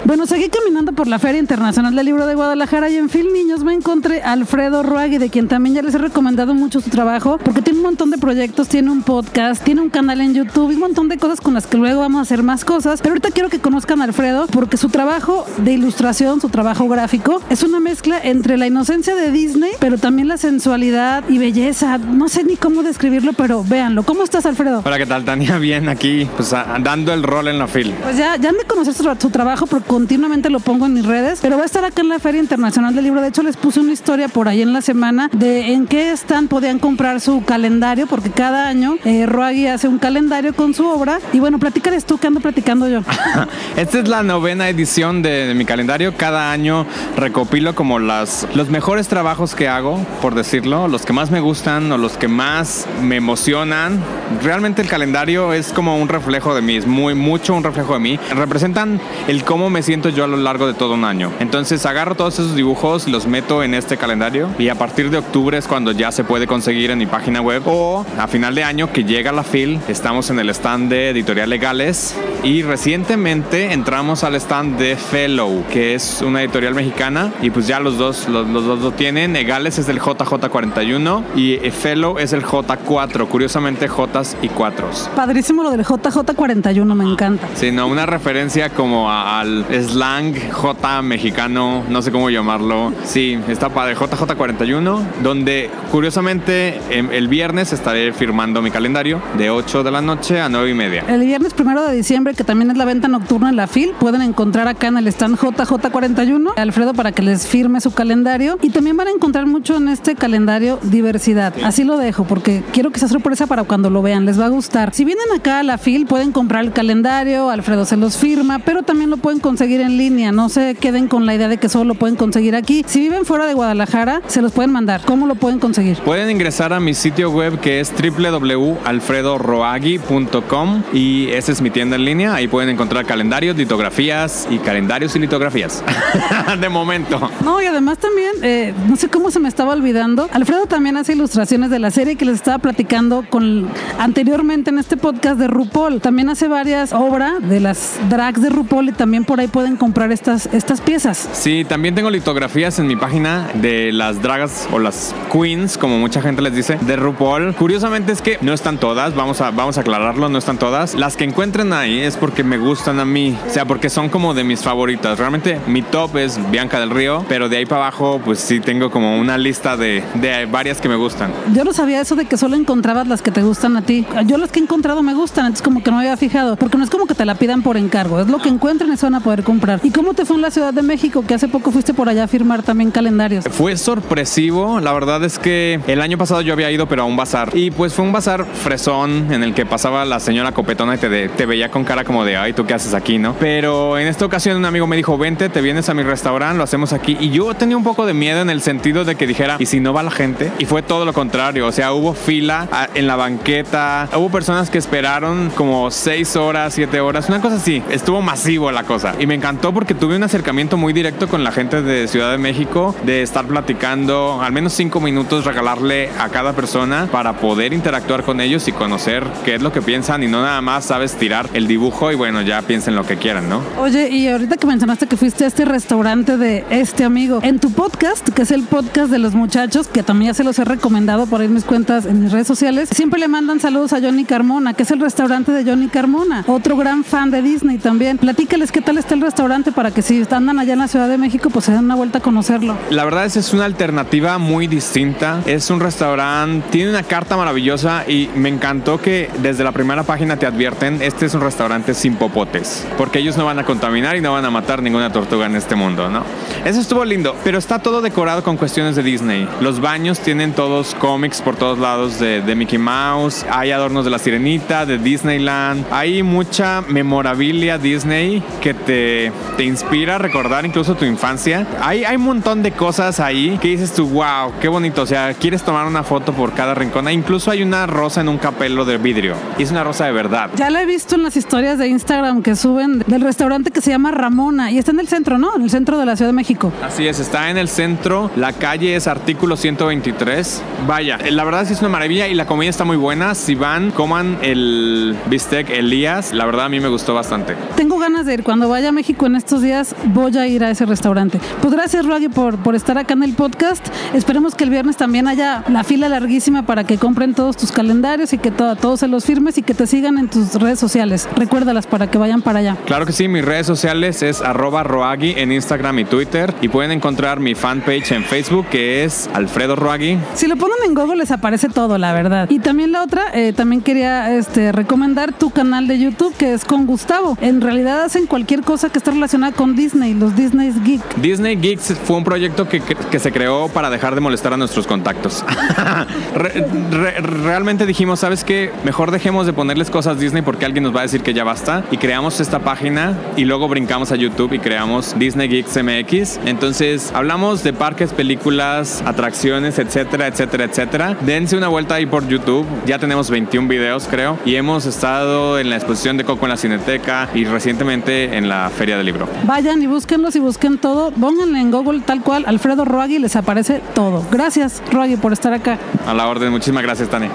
[0.08, 3.62] Bueno, seguí caminando por la Feria Internacional del Libro de Guadalajara y en Film Niños
[3.62, 7.36] me encontré a Alfredo Ruagui, de quien también ya les he recomendado mucho su trabajo,
[7.44, 10.76] porque tiene un montón de proyectos, tiene un podcast, tiene un canal en YouTube y
[10.76, 13.02] un montón de cosas con las que luego vamos a hacer más cosas.
[13.02, 17.42] Pero ahorita quiero que conozcan a Alfredo porque su trabajo de ilustración, su trabajo gráfico,
[17.50, 21.98] es una mezcla entre la inocencia de Disney, pero también la sensualidad y belleza.
[21.98, 24.04] No sé ni cómo describirlo, pero véanlo.
[24.04, 24.80] ¿Cómo estás, Alfredo?
[24.86, 25.58] Hola, ¿qué tal, Tania?
[25.58, 26.48] Bien, aquí, pues
[26.82, 27.92] dando el rol en la fil.
[28.02, 31.04] Pues ya, ya han de conocer su, su trabajo porque continuamente lo pongo en mis
[31.04, 33.20] redes, pero va a estar acá en la Feria Internacional del Libro.
[33.20, 36.48] De hecho, les puse una historia por ahí en la semana de en qué stand
[36.48, 41.18] podían comprar su calendario, porque cada año eh, Roagui hace un calendario con su obra.
[41.32, 43.00] Y bueno, platícales tú, que ando platicando yo.
[43.76, 46.14] Esta es la novena edición de, de mi calendario.
[46.16, 51.32] Cada año recopilo como las, los mejores trabajos que hago, por decirlo, los que más
[51.32, 54.00] me gustan o los que más me emocionan.
[54.44, 57.98] Realmente el calendario es como un reflejo de mí, es muy mucho un reflejo de
[57.98, 58.20] mí.
[58.32, 61.30] Representan el cómo me me siento yo a lo largo de todo un año.
[61.38, 65.18] Entonces agarro todos esos dibujos y los meto en este calendario y a partir de
[65.18, 68.64] octubre es cuando ya se puede conseguir en mi página web o a final de
[68.64, 74.24] año que llega la FIL, estamos en el stand de Editorial Legales y recientemente entramos
[74.24, 78.48] al stand de Fellow, que es una editorial mexicana y pues ya los dos, los,
[78.48, 79.36] los dos lo tienen.
[79.36, 84.88] Egales es el JJ41 y Fellow es el J4, curiosamente J y 4.
[85.14, 87.46] Padrísimo lo del JJ41, me encanta.
[87.54, 92.92] Sí, no, una referencia como a- al slang J mexicano, no sé cómo llamarlo.
[93.04, 99.82] Sí, está padre, JJ41, donde curiosamente em, el viernes estaré firmando mi calendario de 8
[99.82, 101.04] de la noche a 9 y media.
[101.08, 104.22] El viernes primero de diciembre, que también es la venta nocturna en la FIL, pueden
[104.22, 108.58] encontrar acá en el stand JJ41 a Alfredo para que les firme su calendario.
[108.62, 111.54] Y también van a encontrar mucho en este calendario diversidad.
[111.64, 114.48] Así lo dejo, porque quiero que sea sorpresa para cuando lo vean, les va a
[114.48, 114.94] gustar.
[114.94, 118.82] Si vienen acá a la FIL, pueden comprar el calendario, Alfredo se los firma, pero
[118.82, 120.32] también lo pueden conseguir en línea.
[120.32, 122.84] No se queden con la idea de que solo lo pueden conseguir aquí.
[122.86, 125.02] Si viven fuera de Guadalajara, se los pueden mandar.
[125.04, 125.98] ¿Cómo lo pueden conseguir?
[125.98, 132.04] Pueden ingresar a mi sitio web que es www.alfredoroagi.com y esa es mi tienda en
[132.04, 132.34] línea.
[132.34, 135.82] Ahí pueden encontrar calendarios, litografías y calendarios y litografías.
[136.60, 137.30] de momento.
[137.44, 141.14] No, y además también, eh, no sé cómo se me estaba olvidando, Alfredo también hace
[141.14, 143.68] ilustraciones de la serie que les estaba platicando con
[143.98, 146.00] anteriormente en este podcast de RuPaul.
[146.00, 150.12] También hace varias obras de las drags de RuPaul y también por ahí pueden comprar
[150.12, 151.28] estas, estas piezas.
[151.32, 156.20] Sí, también tengo litografías en mi página de las dragas o las queens, como mucha
[156.20, 157.54] gente les dice, de RuPaul.
[157.54, 160.94] Curiosamente es que no están todas, vamos a, vamos a aclararlo, no están todas.
[160.94, 164.34] Las que encuentren ahí es porque me gustan a mí, o sea, porque son como
[164.34, 165.18] de mis favoritas.
[165.18, 168.90] Realmente mi top es Bianca del Río, pero de ahí para abajo, pues sí tengo
[168.90, 171.32] como una lista de, de varias que me gustan.
[171.54, 174.06] Yo no sabía eso de que solo encontrabas las que te gustan a ti.
[174.26, 176.78] Yo las que he encontrado me gustan, entonces como que no me había fijado, porque
[176.78, 179.14] no es como que te la pidan por encargo, es lo que encuentren se van
[179.14, 179.80] a poder comprar.
[179.82, 182.24] ¿Y cómo te fue en la Ciudad de México, que hace poco fuiste por allá
[182.24, 183.44] a firmar también calendarios?
[183.50, 187.16] Fue sorpresivo, la verdad es que el año pasado yo había ido pero a un
[187.16, 190.98] bazar y pues fue un bazar fresón en el que pasaba la señora copetona y
[190.98, 193.34] te, veía con cara como de, ay, ¿tú qué haces aquí, no?
[193.38, 196.64] Pero en esta ocasión un amigo me dijo, vente, te vienes a mi restaurante, lo
[196.64, 199.56] hacemos aquí y yo tenía un poco de miedo en el sentido de que dijera,
[199.58, 200.50] ¿y si no va la gente?
[200.58, 204.70] Y fue todo lo contrario, o sea, hubo fila ah, en la banqueta, hubo personas
[204.70, 209.26] que esperaron como seis horas, siete horas, una cosa así, estuvo masivo la cosa y
[209.28, 212.96] me encantó porque tuve un acercamiento muy directo con la gente de Ciudad de México,
[213.04, 218.40] de estar platicando al menos cinco minutos, regalarle a cada persona para poder interactuar con
[218.40, 221.66] ellos y conocer qué es lo que piensan y no nada más sabes tirar el
[221.66, 223.60] dibujo y bueno, ya piensen lo que quieran, ¿no?
[223.78, 227.70] Oye, y ahorita que mencionaste que fuiste a este restaurante de este amigo, en tu
[227.70, 231.26] podcast, que es el podcast de los muchachos, que también ya se los he recomendado
[231.26, 234.72] por ahí mis cuentas, en mis redes sociales, siempre le mandan saludos a Johnny Carmona,
[234.72, 238.16] que es el restaurante de Johnny Carmona, otro gran fan de Disney también.
[238.16, 241.18] Platícales qué tal está el restaurante para que si andan allá en la Ciudad de
[241.18, 242.76] México, pues se den una vuelta a conocerlo.
[242.90, 245.40] La verdad es es una alternativa muy distinta.
[245.46, 250.36] Es un restaurante, tiene una carta maravillosa y me encantó que desde la primera página
[250.36, 254.20] te advierten, este es un restaurante sin popotes, porque ellos no van a contaminar y
[254.20, 256.24] no van a matar ninguna tortuga en este mundo, ¿no?
[256.64, 259.48] Eso estuvo lindo, pero está todo decorado con cuestiones de Disney.
[259.60, 264.10] Los baños tienen todos cómics por todos lados de, de Mickey Mouse, hay adornos de
[264.10, 269.07] la sirenita, de Disneyland, hay mucha memorabilia Disney que te,
[269.56, 271.66] te inspira a recordar incluso tu infancia.
[271.80, 275.02] Hay, hay un montón de cosas ahí que dices tú, wow, qué bonito.
[275.02, 277.08] O sea, quieres tomar una foto por cada rincón.
[277.08, 279.34] E incluso hay una rosa en un capelo de vidrio.
[279.58, 280.50] Y es una rosa de verdad.
[280.56, 283.90] Ya la he visto en las historias de Instagram que suben del restaurante que se
[283.90, 285.56] llama Ramona y está en el centro, ¿no?
[285.56, 286.72] En el centro de la Ciudad de México.
[286.82, 288.30] Así es, está en el centro.
[288.36, 290.62] La calle es artículo 123.
[290.86, 293.34] Vaya, eh, la verdad sí es una maravilla y la comida está muy buena.
[293.34, 296.32] Si van, coman el bistec Elías.
[296.32, 297.54] La verdad a mí me gustó bastante.
[297.76, 298.44] Tengo ganas de ir.
[298.44, 301.40] Cuando vaya a México en estos días, voy a ir a ese restaurante.
[301.60, 303.86] Pues gracias, Radio, por, por estar acá en el podcast.
[304.14, 308.32] Esperemos que el viernes también haya la fila larguísima para que compren todos tus calendarios
[308.32, 311.28] y que to- todos se los firmes y que te sigan en tus redes sociales.
[311.36, 312.76] Recuérdalas para que vayan para allá.
[312.86, 316.90] Claro que sí, mis redes sociales es arroba roagi en Instagram y Twitter y pueden
[316.92, 320.18] encontrar mi fanpage en Facebook que es Alfredo Roagi.
[320.34, 322.48] Si lo ponen en Google les aparece todo, la verdad.
[322.50, 326.64] Y también la otra, eh, también quería este, recomendar tu canal de YouTube que es
[326.64, 327.36] con Gustavo.
[327.40, 331.16] En realidad hacen cualquier cosa que esté relacionada con Disney, los Disney's Geek.
[331.16, 334.86] Disney Geeks fue un proyecto que- que se creó para dejar de molestar a nuestros
[334.86, 335.44] contactos.
[336.34, 338.70] Re- re- realmente dijimos, ¿sabes qué?
[338.84, 341.82] Mejor dejemos de ponerles cosas Disney porque alguien nos va a decir que ya basta.
[341.90, 346.38] Y creamos esta página y luego brincamos a YouTube y creamos Disney Geeks MX.
[346.46, 351.16] Entonces hablamos de parques, películas, atracciones, etcétera, etcétera, etcétera.
[351.26, 352.66] Dense una vuelta ahí por YouTube.
[352.86, 354.38] Ya tenemos 21 videos, creo.
[354.44, 358.67] Y hemos estado en la exposición de Coco en la Cineteca y recientemente en la
[358.68, 359.26] la Feria del Libro.
[359.44, 361.10] Vayan y búsquenlos y busquen todo.
[361.10, 364.22] Pónganle en Google tal cual Alfredo Roagui les aparece todo.
[364.30, 365.78] Gracias, Roagui, por estar acá.
[366.06, 367.28] A la orden, muchísimas gracias, Tani.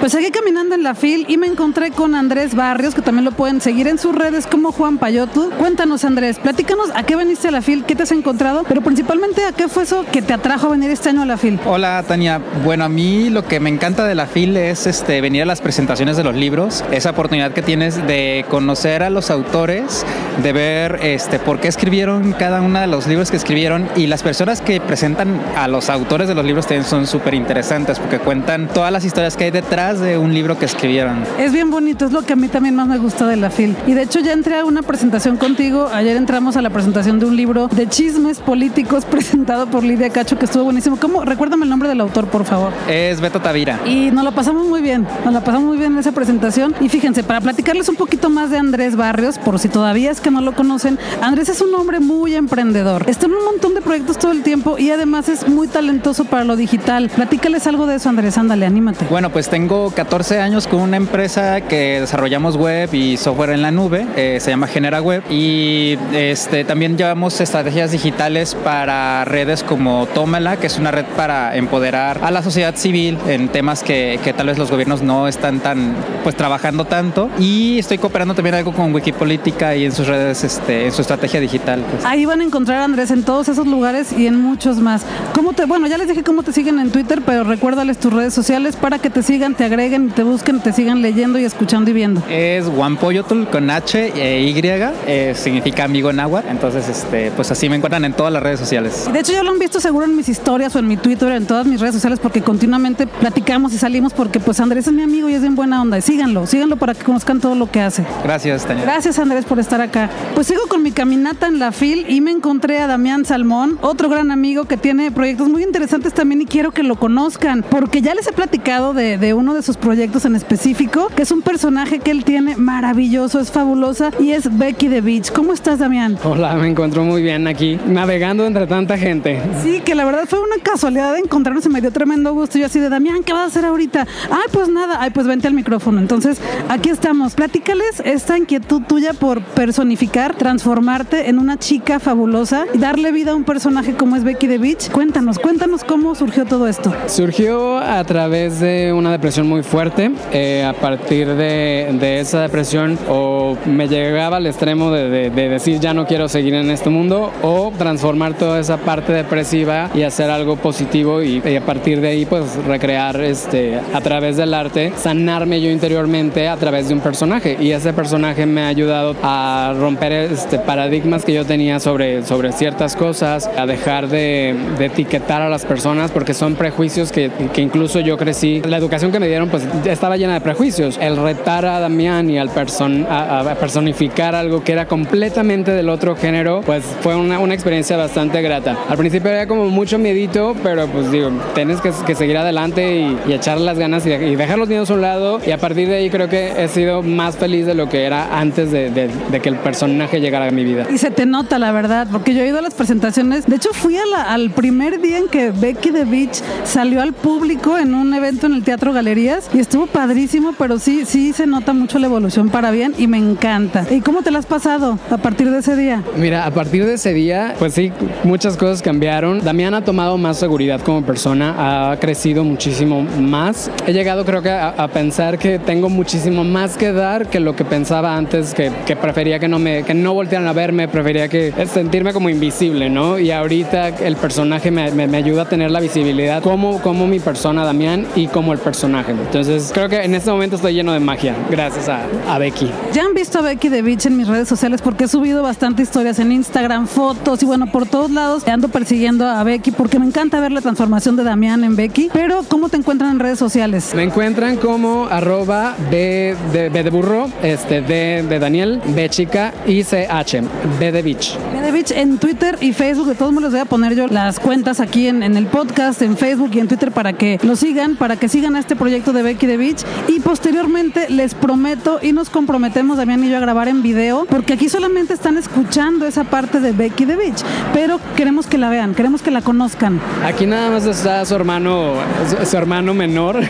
[0.00, 3.32] Pues seguí caminando en la fil y me encontré con Andrés Barrios, que también lo
[3.32, 5.50] pueden seguir en sus redes como Juan Payotl.
[5.58, 9.44] Cuéntanos, Andrés, platícanos a qué veniste a la fil, qué te has encontrado, pero principalmente
[9.44, 11.60] a qué fue eso que te atrajo a venir este año a la fil.
[11.66, 15.42] Hola Tania, bueno a mí lo que me encanta de la FIL es este, venir
[15.42, 20.06] a las presentaciones de los libros, esa oportunidad que tienes de conocer a los autores,
[20.42, 24.22] de ver este, por qué escribieron cada uno de los libros que escribieron y las
[24.22, 28.68] personas que presentan a los autores de los libros también son súper interesantes porque cuentan
[28.68, 31.24] todas las historias que hay detrás de un libro que escribieron.
[31.38, 33.76] Es bien bonito, es lo que a mí también más me gusta de la FIL.
[33.86, 37.26] Y de hecho ya entré a una presentación contigo, ayer entramos a la presentación de
[37.26, 40.98] un libro de chismes políticos presentado por Lidia Cacho que estuvo buenísimo.
[40.98, 41.24] ¿Cómo?
[41.24, 42.72] Recuérdame el nombre del autor, por favor.
[42.88, 43.80] Es Beto Tavira.
[43.86, 46.74] Y nos lo pasamos muy bien, nos la pasamos muy bien en esa presentación.
[46.80, 50.30] Y fíjense, para platicarles un poquito más de Andrés Barrios, por si todavía es que
[50.30, 53.04] no lo conocen, Andrés es un hombre muy emprendedor.
[53.08, 56.44] Está en un montón de proyectos todo el tiempo y además es muy talentoso para
[56.44, 57.10] lo digital.
[57.14, 59.06] Platícales algo de eso, Andrés, ándale, anímate.
[59.08, 63.70] Bueno, pues tengo 14 años con una empresa que desarrollamos web y software en la
[63.70, 70.06] nube, eh, se llama Genera Web y este, también llevamos estrategias digitales para redes como
[70.12, 74.32] Tómala, que es una red para empoderar a la sociedad civil en temas que, que
[74.32, 78.72] tal vez los gobiernos no están tan pues trabajando tanto y estoy cooperando también algo
[78.72, 81.82] con Wikipolítica y en sus redes, este, en su estrategia digital.
[81.90, 82.04] pues.
[82.04, 85.02] Ahí van a encontrar Andrés en todos esos lugares y en muchos más.
[85.34, 88.34] ¿Cómo te, bueno, ya les dije cómo te siguen en Twitter, pero recuérdales tus redes
[88.34, 91.94] sociales para que te sigan, te agreguen, te busquen, te sigan leyendo y escuchando y
[91.94, 92.22] viendo.
[92.28, 94.60] Es Guampoyotl con H e Y,
[95.06, 96.48] eh, significa amigo náhuatl.
[96.48, 99.08] Entonces, este, pues así me encuentran en todas las redes sociales.
[99.12, 101.46] De hecho, ya lo han visto seguro en mis historias o en mi Twitter, en
[101.46, 105.28] todas mis redes sociales, porque continuamente platicamos y salimos porque pues Andrés es mi amigo
[105.28, 106.00] y es bien buena onda.
[106.00, 108.04] Síganlo, síganlo para que conozcan todo lo que hace.
[108.24, 108.84] Gracias, Tania.
[108.84, 110.10] Gracias Andrés por estar acá.
[110.34, 114.08] Pues sigo con mi caminata en la FIL y me encontré a Damián Salmón, otro
[114.08, 118.14] gran amigo que tiene proyectos muy interesantes también y quiero que lo conozcan, porque ya
[118.14, 121.98] les he platicado de, de uno de sus proyectos en específico, que es un personaje
[121.98, 125.30] que él tiene maravilloso, es fabulosa y es Becky the Beach.
[125.32, 126.18] ¿Cómo estás, Damián?
[126.24, 129.40] Hola, me encuentro muy bien aquí, navegando entre tanta gente.
[129.62, 132.58] Sí, que la verdad fue una casualidad de encontrarnos y me dio tremendo gusto.
[132.58, 134.06] Yo así de, Damián, ¿qué vas a hacer ahorita?
[134.30, 136.00] Ay, pues nada, ay, pues vente al micrófono.
[136.00, 137.34] Entonces, aquí estamos.
[137.34, 143.34] Platícales esta inquietud tuya por personificar, transformarte en una chica fabulosa y darle vida a
[143.34, 144.90] un personaje como es Becky the Beach.
[144.90, 146.92] Cuéntanos, cuéntanos cómo surgió todo esto.
[147.06, 150.10] Surgió a través de una depresión muy fuerte.
[150.32, 155.48] Eh, a partir de, de esa depresión, o me llegaba al extremo de, de- de
[155.48, 160.02] decir ya no quiero seguir en este mundo, o transformar toda esa parte depresiva y
[160.02, 164.54] hacer algo positivo y, y a partir de ahí, pues recrear este, a través del
[164.54, 167.56] arte, sanarme yo interiormente a través de un personaje.
[167.60, 172.52] Y ese personaje me ha ayudado a romper este, paradigmas que yo tenía sobre, sobre
[172.52, 177.98] ciertas cosas, a dejar de, etiquetar a las personas porque son prejuicios que, que incluso
[178.00, 178.62] yo crecí.
[178.66, 180.98] La educación que me dieron pues estaba llena de prejuicios.
[181.00, 185.88] El retar a Damián y al person, a, a personificar algo que era completamente del
[185.88, 188.76] otro género, pues fue una, una experiencia bastante grata.
[188.88, 193.18] Al principio era como mucho miedito, pero pues digo, tienes que, que seguir adelante y,
[193.30, 195.88] y echar las ganas y, y dejar los miedos a un lado y a partir
[195.88, 199.08] de ahí creo que he sido más feliz de lo que era antes de, de-
[199.30, 200.86] de que el personaje llegara a mi vida.
[200.92, 203.46] Y se te nota, la verdad, porque yo he ido a las presentaciones.
[203.46, 207.12] De hecho, fui a la- al primer día en que Becky the Beach salió al
[207.12, 211.72] público en un evento en el Teatro Y estuvo padrísimo, pero sí, sí se nota
[211.74, 213.84] mucho la evolución para bien y me encanta.
[213.90, 216.02] ¿Y cómo te la has pasado a partir de ese día?
[216.16, 217.92] Mira, a partir de ese día, pues sí,
[218.24, 219.44] muchas cosas cambiaron.
[219.44, 223.70] Damián ha tomado más seguridad como persona, ha crecido muchísimo más.
[223.86, 227.54] He llegado creo que a, a pensar que tengo muchísimo más que dar que lo
[227.54, 231.28] que pensaba antes, que, que prefería que no me, que no voltearan a verme, prefería
[231.28, 233.18] que sentirme como invisible, ¿no?
[233.18, 237.18] Y ahorita el personaje me, me- me ayuda a tener la visibilidad como, como mi
[237.20, 239.09] persona, Damián, y como el personaje.
[239.18, 242.70] Entonces creo que en este momento estoy lleno de magia, gracias a, a Becky.
[242.92, 245.82] Ya han visto a Becky the Beach en mis redes sociales porque he subido bastante
[245.82, 250.06] historias en Instagram, fotos y bueno, por todos lados ando persiguiendo a Becky porque me
[250.06, 252.10] encanta ver la transformación de Damián en Becky.
[252.12, 253.92] Pero, ¿cómo te encuentran en redes sociales?
[253.94, 259.52] Me encuentran como arroba B de, B de burro, este, D de Daniel, B chica
[259.66, 260.42] y CH,
[260.78, 261.36] B de Beach.
[261.52, 263.06] Becky the Beach en Twitter y Facebook.
[263.06, 266.02] De todos modos, les voy a poner yo las cuentas aquí en, en el podcast,
[266.02, 268.99] en Facebook y en Twitter para que lo sigan, para que sigan a este proyecto
[269.00, 273.36] proyecto de Becky the Beach y posteriormente les prometo y nos comprometemos Damián y yo
[273.38, 277.40] a grabar en video porque aquí solamente están escuchando esa parte de Becky the Beach,
[277.72, 280.00] pero queremos que la vean, queremos que la conozcan.
[280.24, 281.94] Aquí nada más está su hermano,
[282.28, 283.40] su, su hermano menor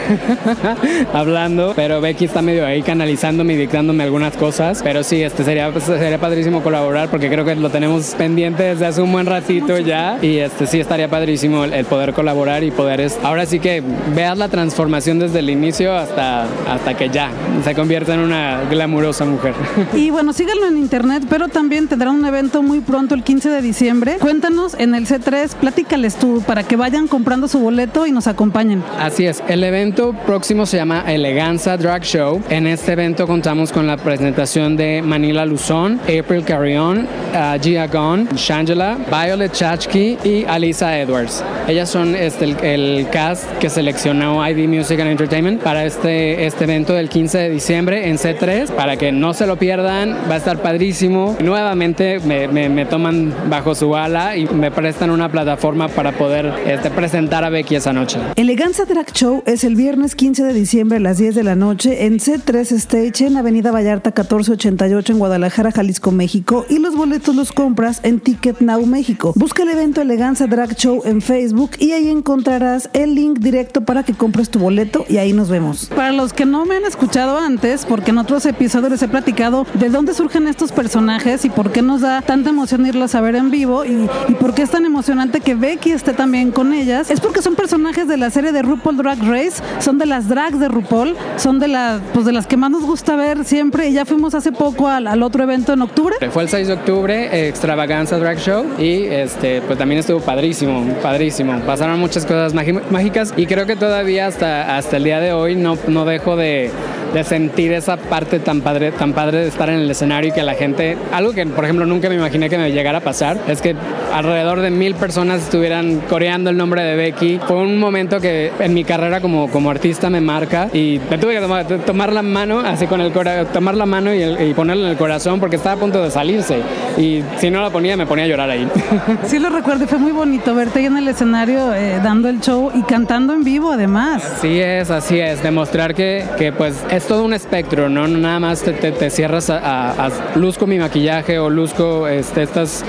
[1.13, 4.81] hablando, pero Becky está medio ahí canalizándome y dictándome algunas cosas.
[4.85, 9.03] Pero sí, este sería, sería padrísimo colaborar porque creo que lo tenemos pendiente desde hace
[9.03, 10.19] un buen ratito ya.
[10.23, 13.83] Y este sí estaría padrísimo el, el poder colaborar y poder es, ahora sí que
[14.15, 17.31] veas la transformación desde el inicio hasta, hasta que ya
[17.65, 19.55] se convierta en una glamurosa mujer.
[19.95, 23.63] Y bueno, síganlo en internet, pero también tendrán un evento muy pronto el 15 de
[23.63, 24.17] diciembre.
[24.21, 28.83] Cuéntanos en el C3, platícales tú para que vayan comprando su boleto y nos acompañen.
[28.99, 32.43] Así es, el evento próximo se llama Eleganza Drag Show.
[32.51, 38.29] En este evento contamos con la presentación de Manila Luzón, April Carrion, uh, Gia Gon,
[38.37, 41.43] Shangela, Violet Chachki y Alisa Edwards.
[41.67, 45.30] Ellas son este, el, el cast que seleccionó ID Music and Entertainment
[45.63, 48.69] para este, este evento del 15 de diciembre en C3.
[48.73, 51.37] Para que no se lo pierdan, va a estar padrísimo.
[51.41, 56.91] Nuevamente me, me- toman bajo su ala y me prestan una plataforma para poder este,
[56.91, 58.19] presentar a Becky esa noche.
[58.35, 62.07] Eleganza Drag Show es el viernes 15 de diciembre a las 10 de la noche
[62.07, 67.53] en C3 Stage en Avenida Vallarta 1488 en Guadalajara, Jalisco, México y los boletos los
[67.53, 69.33] compras en Ticket Now México.
[69.37, 74.03] Busca el evento Eleganza Drag Show en Facebook y ahí encontrarás el link directo para
[74.03, 75.87] que compres tu boleto y ahí nos vemos.
[75.87, 79.67] Para los que no me han escuchado antes, porque en otros episodios les he platicado
[79.75, 83.37] de dónde surgen estos personajes y por qué nos da tanta emoción irlos a ver
[83.37, 87.11] en vivo y, y por qué es tan emocionante que Becky esté también con ellas,
[87.11, 90.59] es porque son personajes de la serie de RuPaul Drag Race, son de las drags
[90.59, 93.93] de RuPaul, son de, la, pues de las que más nos gusta ver siempre y
[93.93, 96.17] ya fuimos hace poco al, al otro evento en octubre.
[96.31, 101.59] Fue el 6 de octubre, Extravaganza Drag Show, y este, pues también estuvo padrísimo, padrísimo.
[101.61, 105.77] Pasaron muchas cosas mágicas y creo que todavía hasta, hasta el día de hoy no,
[105.89, 106.71] no dejo de,
[107.15, 110.43] de sentir esa parte tan padre, tan padre de estar en el escenario y que
[110.43, 113.61] la gente, algo que por ejemplo nunca me imaginé que me llegara a pasar, es
[113.61, 113.75] que
[114.13, 117.41] alrededor de mil personas estuvieran coreando el nombre de Becky.
[117.47, 121.35] Fue un momento que en mi carrera como, como artista me marca y me tuve
[121.35, 124.55] que tomar, tomar la mano, así con el cora- tomar la mano y, el- y
[124.55, 126.59] ponerla en el corazón porque estaba a punto de salirse
[126.99, 128.69] y si no la ponía me ponía a llorar ahí.
[129.27, 132.71] Sí lo recuerdo fue muy bonito verte ahí en el escenario eh, dando el show
[132.75, 134.25] y cantando en vivo además.
[134.25, 138.07] Así es, así es, demostrar que, que, pues es todo un espectro, ¿no?
[138.09, 142.85] Nada más te cierras a, a- a- luzco mi maquillaje o luzco este, estas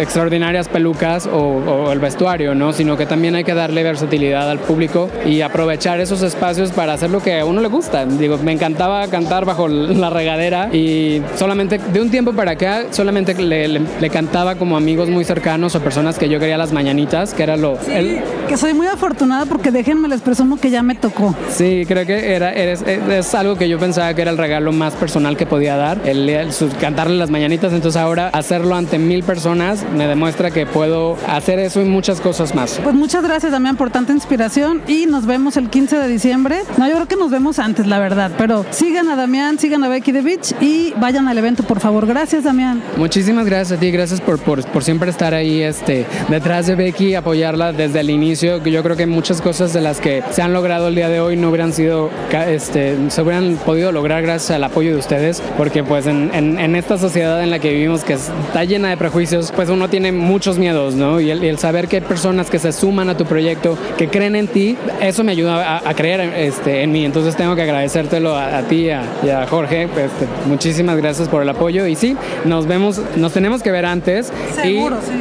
[0.00, 2.72] extraordinarias pelucas o, o el vestuario, ¿no?
[2.72, 7.10] Sino que también hay que darle versatilidad al público y aprovechar esos espacios para hacer
[7.10, 8.04] lo que a uno le gusta.
[8.06, 13.34] Digo, me encantaba cantar bajo la regadera y solamente de un tiempo para acá solamente
[13.34, 17.34] le, le- le cantaba como amigos muy cercanos o personas que yo quería las mañanitas,
[17.34, 17.78] que era lo...
[17.90, 21.34] el- Que soy muy afortunada porque déjenme les presumo que ya me tocó.
[21.50, 24.94] Sí, creo que era, es, es algo que yo pensaba que era el regalo más
[24.94, 29.22] personal que podía dar, el, el su- cantarle las mañanitas, entonces ahora hacerlo ante mil
[29.22, 32.80] personas me demuestra que puedo hacer eso y muchas cosas más.
[32.82, 36.60] Pues muchas gracias Damián por tanta inspiración y nos vemos el 15 de diciembre.
[36.76, 39.88] No, yo creo que nos vemos antes, la verdad, pero sigan a Damián, sigan a
[39.88, 42.06] Becky the Beach y vayan al evento, por favor.
[42.06, 42.82] Gracias, Damián.
[42.96, 47.14] Muchísimas gracias a ti, gracias por, por, por siempre estar ahí este, detrás de Becky,
[47.14, 48.62] apoyarla desde el inicio.
[48.64, 51.36] Yo creo que muchas cosas de las que se han logrado el día de hoy
[51.36, 52.10] no hubieran sido,
[52.46, 56.76] este, se hubieran podido lograr gracias al apoyo de ustedes, porque pues en, en- en
[56.76, 60.58] esta sociedad en la que vivimos que está llena de prejuicios, pues uno tiene muchos
[60.58, 61.20] miedos, ¿no?
[61.20, 64.48] Y el, saber que hay personas que se suman a tu proyecto, que creen en
[64.48, 67.04] ti, eso me ayuda a, a creer este, en mí.
[67.04, 69.84] Entonces tengo que agradecértelo a, a ti a- y a Jorge.
[69.84, 71.86] Este, muchísimas gracias por el apoyo.
[71.86, 74.32] Y sí, nos vemos, nos tenemos que ver antes.
[74.60, 75.12] Seguro, y, sí.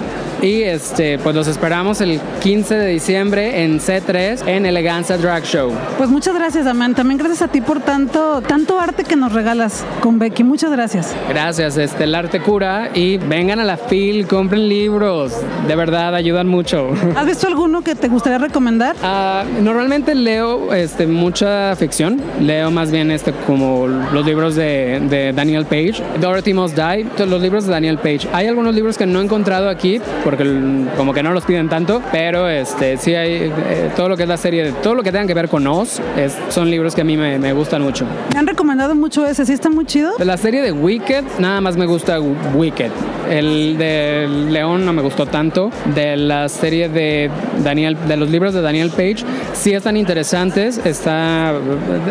[0.43, 5.71] Y este, pues los esperamos el 15 de diciembre en C3 en Eleganza Drag Show.
[5.97, 6.95] Pues muchas gracias, Damián.
[6.95, 10.43] También gracias a ti por tanto, tanto arte que nos regalas con Becky.
[10.43, 11.15] Muchas gracias.
[11.29, 15.31] Gracias, este, el arte cura y vengan a la FIL, compren libros,
[15.65, 16.89] de verdad ayudan mucho.
[17.15, 18.97] ¿Has visto alguno que te gustaría recomendar?
[19.01, 25.31] Ah, normalmente leo este, mucha ficción, leo más bien este, como los libros de, de
[25.31, 28.27] Daniel Page, Dorothy Must Die, los libros de Daniel Page.
[28.33, 30.01] Hay algunos libros que no he encontrado aquí
[30.37, 34.23] porque como que no los piden tanto, pero este, sí hay eh, todo lo que
[34.23, 37.01] es la serie, todo lo que tenga que ver con Oz, es- son libros que
[37.01, 38.05] a mí me, me gustan mucho.
[38.33, 40.15] Me han recomendado mucho ese, ¿sí está muy chido?
[40.17, 42.91] De la serie de Wicked, nada más me gusta Wicked.
[43.29, 45.71] El de León no me gustó tanto.
[45.93, 47.29] De la serie de
[47.63, 49.17] Daniel, de los libros de Daniel Page,
[49.53, 50.79] sí están interesantes.
[50.85, 51.53] Está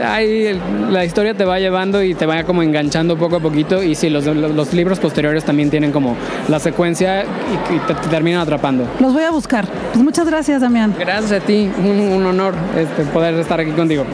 [0.05, 3.83] ahí la historia te va llevando y te va como enganchando poco a poquito.
[3.83, 6.17] Y sí, los, los libros posteriores también tienen como
[6.49, 8.87] la secuencia y, y te, te terminan atrapando.
[9.01, 9.67] Los voy a buscar.
[9.93, 10.95] Pues muchas gracias, Damián.
[10.99, 14.05] Gracias a ti, un, un honor este, poder estar aquí contigo.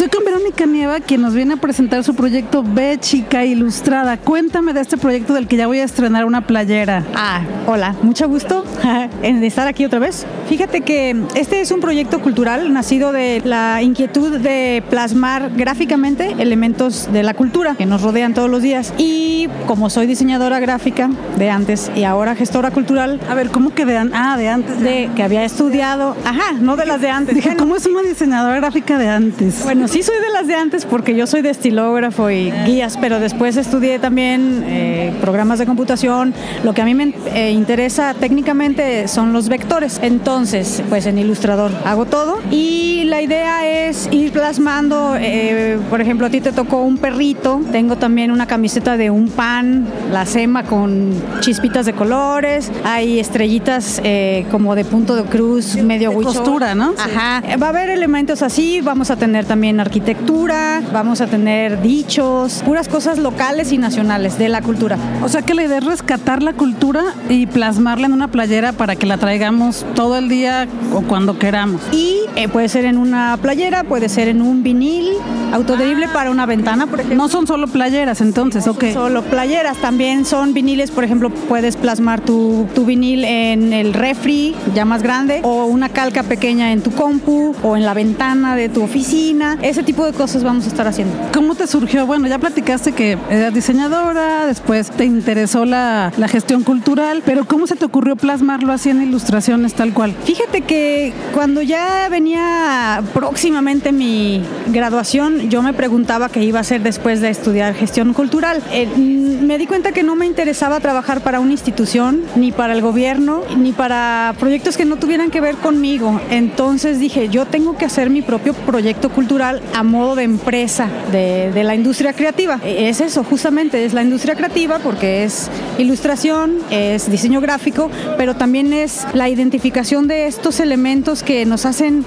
[0.00, 4.16] Estoy con Verónica Nieva, quien nos viene a presentar su proyecto B Chica Ilustrada.
[4.16, 7.04] Cuéntame de este proyecto del que ya voy a estrenar una playera.
[7.14, 8.64] Ah, hola, mucho gusto
[9.22, 10.24] en estar aquí otra vez.
[10.48, 17.12] Fíjate que este es un proyecto cultural nacido de la inquietud de plasmar gráficamente elementos
[17.12, 18.94] de la cultura que nos rodean todos los días.
[18.96, 23.84] Y como soy diseñadora gráfica de antes y ahora gestora cultural, A ver, ¿cómo que
[23.84, 24.18] de antes?
[24.18, 24.80] Ah, de antes.
[24.80, 27.34] de que había estudiado, ajá, no de las de antes.
[27.34, 29.62] Dije, Bueno, ¿cómo es una diseñadora gráfica de antes?
[29.62, 33.18] Bueno, sí soy de las de antes porque yo soy de estilógrafo y guías, pero
[33.18, 36.32] después estudié también eh, programas de computación.
[36.62, 39.98] Lo que a mí me eh, interesa técnicamente son los vectores.
[40.02, 42.89] Entonces, pues en Ilustrador hago todo y
[43.20, 47.96] la idea es ir plasmando, eh, por ejemplo, a ti te tocó un perrito, tengo
[47.96, 54.46] también una camiseta de un pan, la sema con chispitas de colores, hay estrellitas eh,
[54.50, 56.94] como de punto de cruz, medio de costura, ¿no?
[56.98, 57.42] Ajá.
[57.58, 62.88] Va a haber elementos así, vamos a tener también arquitectura, vamos a tener dichos, puras
[62.88, 64.96] cosas locales y nacionales de la cultura.
[65.22, 68.96] O sea que la idea es rescatar la cultura y plasmarla en una playera para
[68.96, 71.82] que la traigamos todo el día o cuando queramos.
[71.92, 75.08] Y eh, puede ser en una playera, puede ser en un vinil
[75.52, 77.16] autoderible para una ventana, por ejemplo.
[77.20, 78.84] No son solo playeras, entonces, ok.
[78.92, 84.54] Solo playeras, también son viniles, por ejemplo, puedes plasmar tu, tu vinil en el refri,
[84.76, 88.68] ya más grande, o una calca pequeña en tu compu, o en la ventana de
[88.68, 89.58] tu oficina.
[89.60, 91.16] Ese tipo de cosas vamos a estar haciendo.
[91.34, 92.06] ¿Cómo te surgió?
[92.06, 97.66] Bueno, ya platicaste que eras diseñadora, después te interesó la, la gestión cultural, pero ¿cómo
[97.66, 100.14] se te ocurrió plasmarlo así en ilustraciones tal cual?
[100.24, 106.82] Fíjate que cuando ya venía próximamente mi graduación, yo me preguntaba qué iba a hacer
[106.82, 108.62] después de estudiar gestión cultural.
[108.72, 112.72] Eh, mm, me di cuenta que no me interesaba trabajar para una institución, ni para
[112.72, 116.20] el gobierno, ni para proyectos que no tuvieran que ver conmigo.
[116.30, 121.50] Entonces dije, yo tengo que hacer mi propio proyecto cultural a modo de empresa de,
[121.52, 122.60] de la industria creativa.
[122.64, 128.34] Eh, Es eso, justamente, es la industria creativa porque es ilustración, es diseño gráfico, pero
[128.34, 132.04] también es la identificación de estos elementos que nos hacen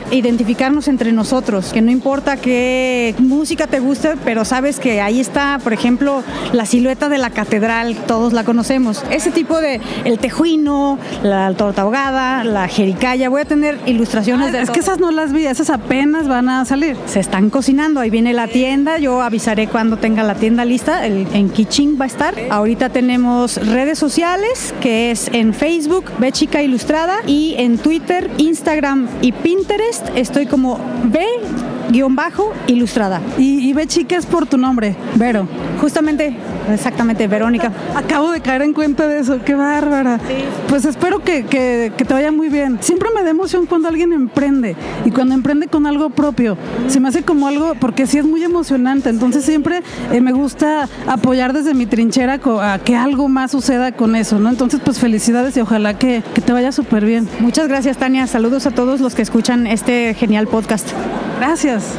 [0.88, 5.72] entre nosotros, que no importa qué música te guste, pero sabes que ahí está, por
[5.74, 9.04] ejemplo, la silueta de la catedral, todos la conocemos.
[9.12, 14.62] Ese tipo de, el tejuino, la torta ahogada, la jericaya, voy a tener ilustraciones de
[14.62, 16.98] Es que esas no las vi, esas apenas van a salir.
[17.06, 21.28] Se están cocinando, ahí viene la tienda, yo avisaré cuando tenga la tienda lista, el-
[21.34, 22.34] en Kiching va a estar.
[22.50, 29.08] Ahorita tenemos redes sociales, que es en Facebook, Ve Chica Ilustrada, y en Twitter, Instagram
[29.22, 30.63] y Pinterest estoy como
[31.06, 33.22] Ve-Ilustrada.
[33.38, 35.48] Y, y ve chicas por tu nombre, Vero.
[35.80, 36.36] Justamente,
[36.72, 37.72] exactamente, Verónica.
[37.96, 40.20] Acabo de caer en cuenta de eso, qué bárbara.
[40.70, 42.78] Pues espero que, que- que te vaya muy bien.
[42.82, 46.58] Siempre me da emoción cuando alguien emprende y cuando emprende con algo propio.
[46.88, 49.10] Se me hace como algo, porque sí es muy emocionante.
[49.10, 54.16] Entonces siempre eh, me gusta apoyar desde mi trinchera a que algo más suceda con
[54.16, 54.50] eso, ¿no?
[54.50, 57.28] Entonces, pues felicidades y ojalá que, que te vaya súper bien.
[57.40, 58.28] Muchas gracias, Tania.
[58.28, 60.90] Saludos a todos los que escuchan este genial podcast.
[61.40, 61.96] Gracias.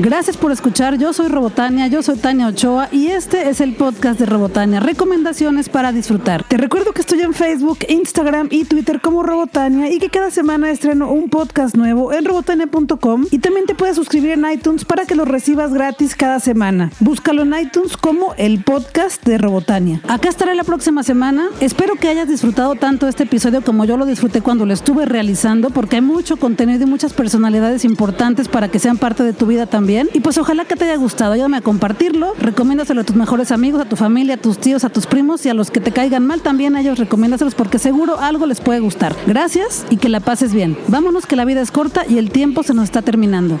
[0.00, 0.98] Gracias por escuchar.
[0.98, 4.80] Yo soy Robotania, yo soy Tania Ochoa y este es el podcast de Robotania.
[4.80, 6.41] Recomendaciones para disfrutar.
[6.52, 10.70] Te recuerdo que estoy en Facebook, Instagram y Twitter como Robotania y que cada semana
[10.70, 15.14] estreno un podcast nuevo en robotania.com y también te puedes suscribir en iTunes para que
[15.14, 16.90] lo recibas gratis cada semana.
[17.00, 20.02] Búscalo en iTunes como el podcast de Robotania.
[20.06, 21.48] Acá estaré la próxima semana.
[21.60, 25.70] Espero que hayas disfrutado tanto este episodio como yo lo disfruté cuando lo estuve realizando
[25.70, 29.64] porque hay mucho contenido y muchas personalidades importantes para que sean parte de tu vida
[29.64, 30.10] también.
[30.12, 31.32] Y pues ojalá que te haya gustado.
[31.32, 32.34] Ayúdame a compartirlo.
[32.38, 35.48] Recomiéndaselo a tus mejores amigos, a tu familia, a tus tíos, a tus primos y
[35.48, 38.80] a los que te caigan mal también a ellos, recomiéndaselos porque seguro algo les puede
[38.80, 39.16] gustar.
[39.26, 40.76] Gracias y que la pases bien.
[40.88, 43.58] Vámonos que la vida es corta y el tiempo se nos está terminando.